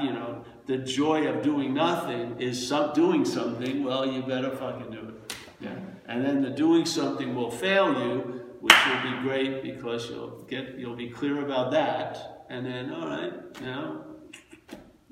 you 0.00 0.12
know, 0.12 0.44
the 0.66 0.78
joy 0.78 1.26
of 1.26 1.42
doing 1.42 1.74
nothing 1.74 2.40
is 2.40 2.66
some, 2.66 2.92
doing 2.92 3.24
something, 3.24 3.84
well, 3.84 4.06
you 4.06 4.22
better 4.22 4.50
fucking 4.56 4.90
do 4.90 5.08
it. 5.08 5.34
Yeah. 5.60 5.76
And 6.06 6.24
then 6.24 6.42
the 6.42 6.50
doing 6.50 6.86
something 6.86 7.34
will 7.34 7.50
fail 7.50 7.92
you, 7.92 8.42
which 8.60 8.76
will 8.86 9.12
be 9.12 9.20
great 9.22 9.62
because 9.62 10.08
you'll 10.08 10.44
get, 10.48 10.78
you'll 10.78 10.96
be 10.96 11.10
clear 11.10 11.44
about 11.44 11.70
that 11.72 12.34
and 12.48 12.66
then, 12.66 12.92
all 12.92 13.08
right, 13.08 13.60
now, 13.62 14.04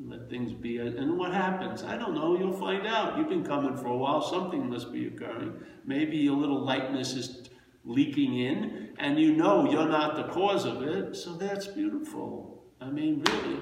let 0.05 0.29
things 0.29 0.53
be. 0.53 0.79
And 0.79 1.19
what 1.19 1.33
happens? 1.33 1.83
I 1.83 1.97
don't 1.97 2.15
know. 2.15 2.39
You'll 2.39 2.53
find 2.53 2.87
out. 2.87 3.17
You've 3.17 3.29
been 3.29 3.45
coming 3.45 3.77
for 3.77 3.87
a 3.87 3.97
while. 3.97 4.21
Something 4.21 4.69
must 4.69 4.93
be 4.93 5.07
occurring. 5.07 5.55
Maybe 5.85 6.27
a 6.27 6.33
little 6.33 6.61
lightness 6.61 7.15
is 7.15 7.49
leaking 7.85 8.39
in, 8.39 8.91
and 8.99 9.19
you 9.19 9.35
know 9.35 9.71
you're 9.71 9.89
not 9.89 10.17
the 10.17 10.25
cause 10.25 10.65
of 10.65 10.83
it. 10.83 11.17
So 11.17 11.35
that's 11.35 11.67
beautiful. 11.67 12.63
I 12.81 12.91
mean, 12.91 13.25
really. 13.29 13.61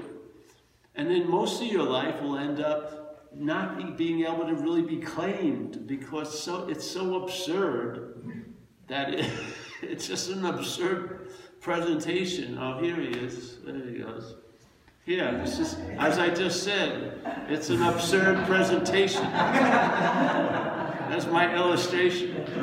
And 0.94 1.10
then 1.10 1.30
most 1.30 1.62
of 1.62 1.68
your 1.68 1.84
life 1.84 2.20
will 2.20 2.36
end 2.36 2.60
up 2.60 3.00
not 3.34 3.96
being 3.96 4.24
able 4.24 4.46
to 4.46 4.54
really 4.54 4.82
be 4.82 4.98
claimed 4.98 5.86
because 5.86 6.42
so 6.42 6.68
it's 6.68 6.88
so 6.88 7.22
absurd 7.22 8.44
that 8.88 9.14
it, 9.14 9.30
it's 9.82 10.06
just 10.08 10.30
an 10.30 10.44
absurd 10.44 11.30
presentation. 11.60 12.58
Oh, 12.58 12.78
here 12.78 12.96
he 12.96 13.08
is. 13.08 13.58
There 13.64 13.74
he 13.74 13.98
goes. 13.98 14.34
Yeah, 15.06 15.42
this 15.42 15.58
is, 15.58 15.76
as 15.98 16.18
I 16.18 16.28
just 16.28 16.62
said, 16.62 17.20
it's 17.48 17.70
an 17.70 17.82
absurd 17.82 18.46
presentation. 18.46 19.22
That's 21.10 21.26
my 21.26 21.52
illustration. 21.52 22.28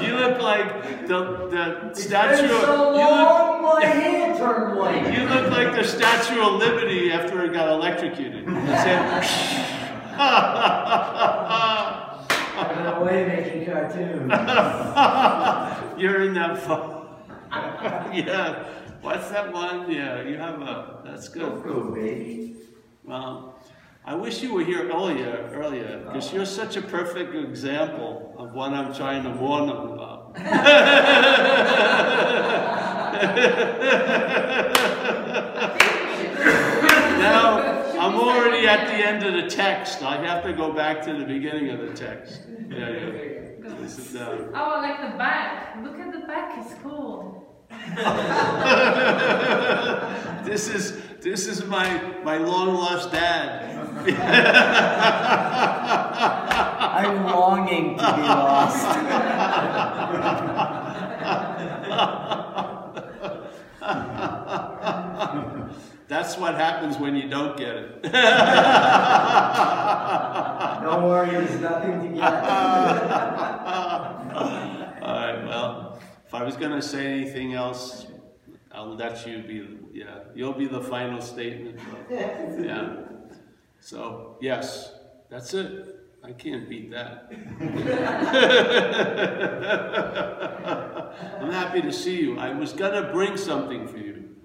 you 0.00 0.14
look 0.14 0.40
like 0.40 1.06
the, 1.08 1.48
the 1.50 1.92
statue 1.92 2.54
of 2.54 2.60
so 2.60 2.92
long, 2.92 3.82
hand 3.82 4.38
turned 4.38 4.78
white. 4.78 5.12
You 5.12 5.24
look 5.28 5.50
like 5.50 5.74
the 5.74 5.82
Statue 5.82 6.40
of 6.40 6.54
Liberty 6.54 7.10
after 7.10 7.44
it 7.44 7.52
got 7.52 7.68
electrocuted. 7.68 8.46
I'm 12.58 12.86
away 12.96 13.26
making 13.26 13.66
cartoons. 13.66 14.30
You're 16.00 16.22
in 16.22 16.34
that 16.34 16.58
phone. 16.58 17.08
yeah. 18.14 18.68
What's 19.00 19.30
that 19.30 19.52
one? 19.52 19.90
Yeah, 19.90 20.22
you 20.22 20.36
have 20.36 20.60
a. 20.62 21.00
That's 21.04 21.28
good. 21.28 21.64
Go, 21.64 21.90
baby. 21.92 22.56
Well, 23.08 23.58
I 24.04 24.14
wish 24.14 24.42
you 24.42 24.52
were 24.52 24.62
here 24.62 24.86
earlier, 24.90 25.48
earlier, 25.54 26.02
because 26.04 26.30
oh. 26.30 26.36
you're 26.36 26.44
such 26.44 26.76
a 26.76 26.82
perfect 26.82 27.34
example 27.34 28.34
of 28.36 28.52
what 28.52 28.74
I'm 28.74 28.92
trying 28.92 29.22
to 29.22 29.30
warn 29.30 29.66
them 29.66 29.78
about. 29.78 30.36
now, 37.18 37.96
I'm 37.98 38.14
already 38.14 38.68
at 38.68 38.88
the 38.88 38.92
end 38.92 39.24
of 39.24 39.32
the 39.42 39.48
text. 39.48 40.02
I 40.02 40.22
have 40.26 40.44
to 40.44 40.52
go 40.52 40.70
back 40.70 41.00
to 41.04 41.14
the 41.14 41.24
beginning 41.24 41.70
of 41.70 41.80
the 41.80 41.94
text. 41.94 42.42
Yeah, 42.68 42.90
yeah. 42.90 43.86
Sit 43.86 44.18
down. 44.18 44.54
Uh, 44.54 44.54
oh, 44.54 44.80
like 44.82 45.00
the 45.00 45.16
back. 45.16 45.78
Look 45.82 45.98
at 45.98 46.12
the 46.12 46.26
back. 46.26 46.58
It's 46.58 46.74
cool. 46.82 47.46
this 50.44 50.68
is 50.68 51.07
this 51.20 51.46
is 51.46 51.64
my 51.64 52.00
my 52.22 52.38
long 52.38 52.74
lost 52.74 53.12
dad. 53.12 53.76
I'm 56.98 57.24
longing 57.24 57.96
to 57.98 58.16
be 58.16 58.22
lost. 58.22 58.88
That's 66.08 66.36
what 66.38 66.54
happens 66.54 66.96
when 66.98 67.14
you 67.14 67.28
don't 67.28 67.56
get 67.56 67.76
it. 67.76 68.02
Don't 68.02 68.12
worry, 71.04 71.30
there's 71.30 71.60
nothing 71.60 72.00
to 72.00 72.08
get. 72.08 72.24
All 75.02 75.14
right, 75.14 75.44
well, 75.44 75.98
if 76.26 76.34
I 76.34 76.42
was 76.42 76.56
gonna 76.56 76.80
say 76.80 77.06
anything 77.06 77.52
else, 77.52 78.06
I'll 78.78 78.94
let 78.94 79.26
you 79.26 79.42
be, 79.42 79.66
yeah, 79.92 80.20
you'll 80.36 80.52
be 80.52 80.68
the 80.68 80.80
final 80.80 81.20
statement. 81.20 81.80
Yeah. 82.08 82.94
So, 83.80 84.36
yes, 84.40 84.92
that's 85.28 85.52
it. 85.52 85.96
I 86.22 86.30
can't 86.30 86.68
beat 86.68 86.92
that. 86.92 87.26
I'm 91.40 91.50
happy 91.50 91.82
to 91.82 91.92
see 91.92 92.20
you. 92.20 92.38
I 92.38 92.54
was 92.54 92.72
gonna 92.72 93.12
bring 93.12 93.36
something 93.36 93.88
for 93.88 93.98
you, 93.98 94.36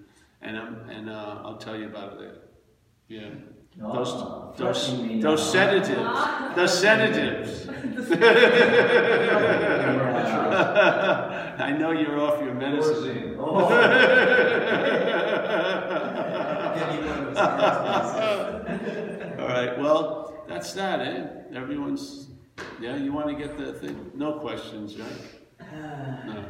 and 0.41 0.57
I'm, 0.57 0.89
and, 0.89 1.11
uh, 1.11 1.41
I'll 1.43 1.57
tell 1.57 1.77
you 1.77 1.85
about 1.85 2.13
it 2.13 2.19
later. 2.19 2.41
Yeah. 3.07 3.29
Those, 3.75 4.09
Oh, 4.13 4.53
those, 4.57 4.87
threatening 4.87 5.19
those 5.19 5.39
now. 5.39 5.51
sedatives, 5.51 5.95
the 6.55 6.67
sedatives. 6.67 7.67
I 11.59 11.71
know 11.77 11.91
you're 11.91 12.19
off 12.19 12.41
your 12.41 12.53
medicine. 12.53 13.35
Oh. 13.39 13.65
All 19.39 19.47
right, 19.49 19.77
well, 19.79 20.43
that's 20.47 20.73
that, 20.73 20.99
eh? 21.01 21.25
Everyone's, 21.55 22.29
yeah, 22.79 22.95
you 22.95 23.11
want 23.11 23.27
to 23.27 23.35
get 23.35 23.57
the 23.57 23.73
thing? 23.73 24.11
No 24.15 24.39
questions, 24.39 24.97
right? 24.97 25.71
No. 26.25 26.45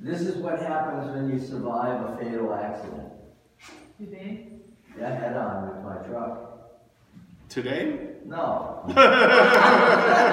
This 0.00 0.20
is 0.20 0.36
what 0.36 0.60
happens 0.60 1.12
when 1.14 1.30
you 1.30 1.38
survive 1.44 2.10
a 2.10 2.16
fatal 2.18 2.52
accident. 2.54 3.12
You 3.98 4.06
did? 4.06 4.57
Yeah, 4.96 5.18
head 5.18 5.36
on 5.36 5.68
with 5.68 5.84
my 5.84 5.96
truck. 6.08 6.58
Today? 7.48 8.10
No. 8.26 8.84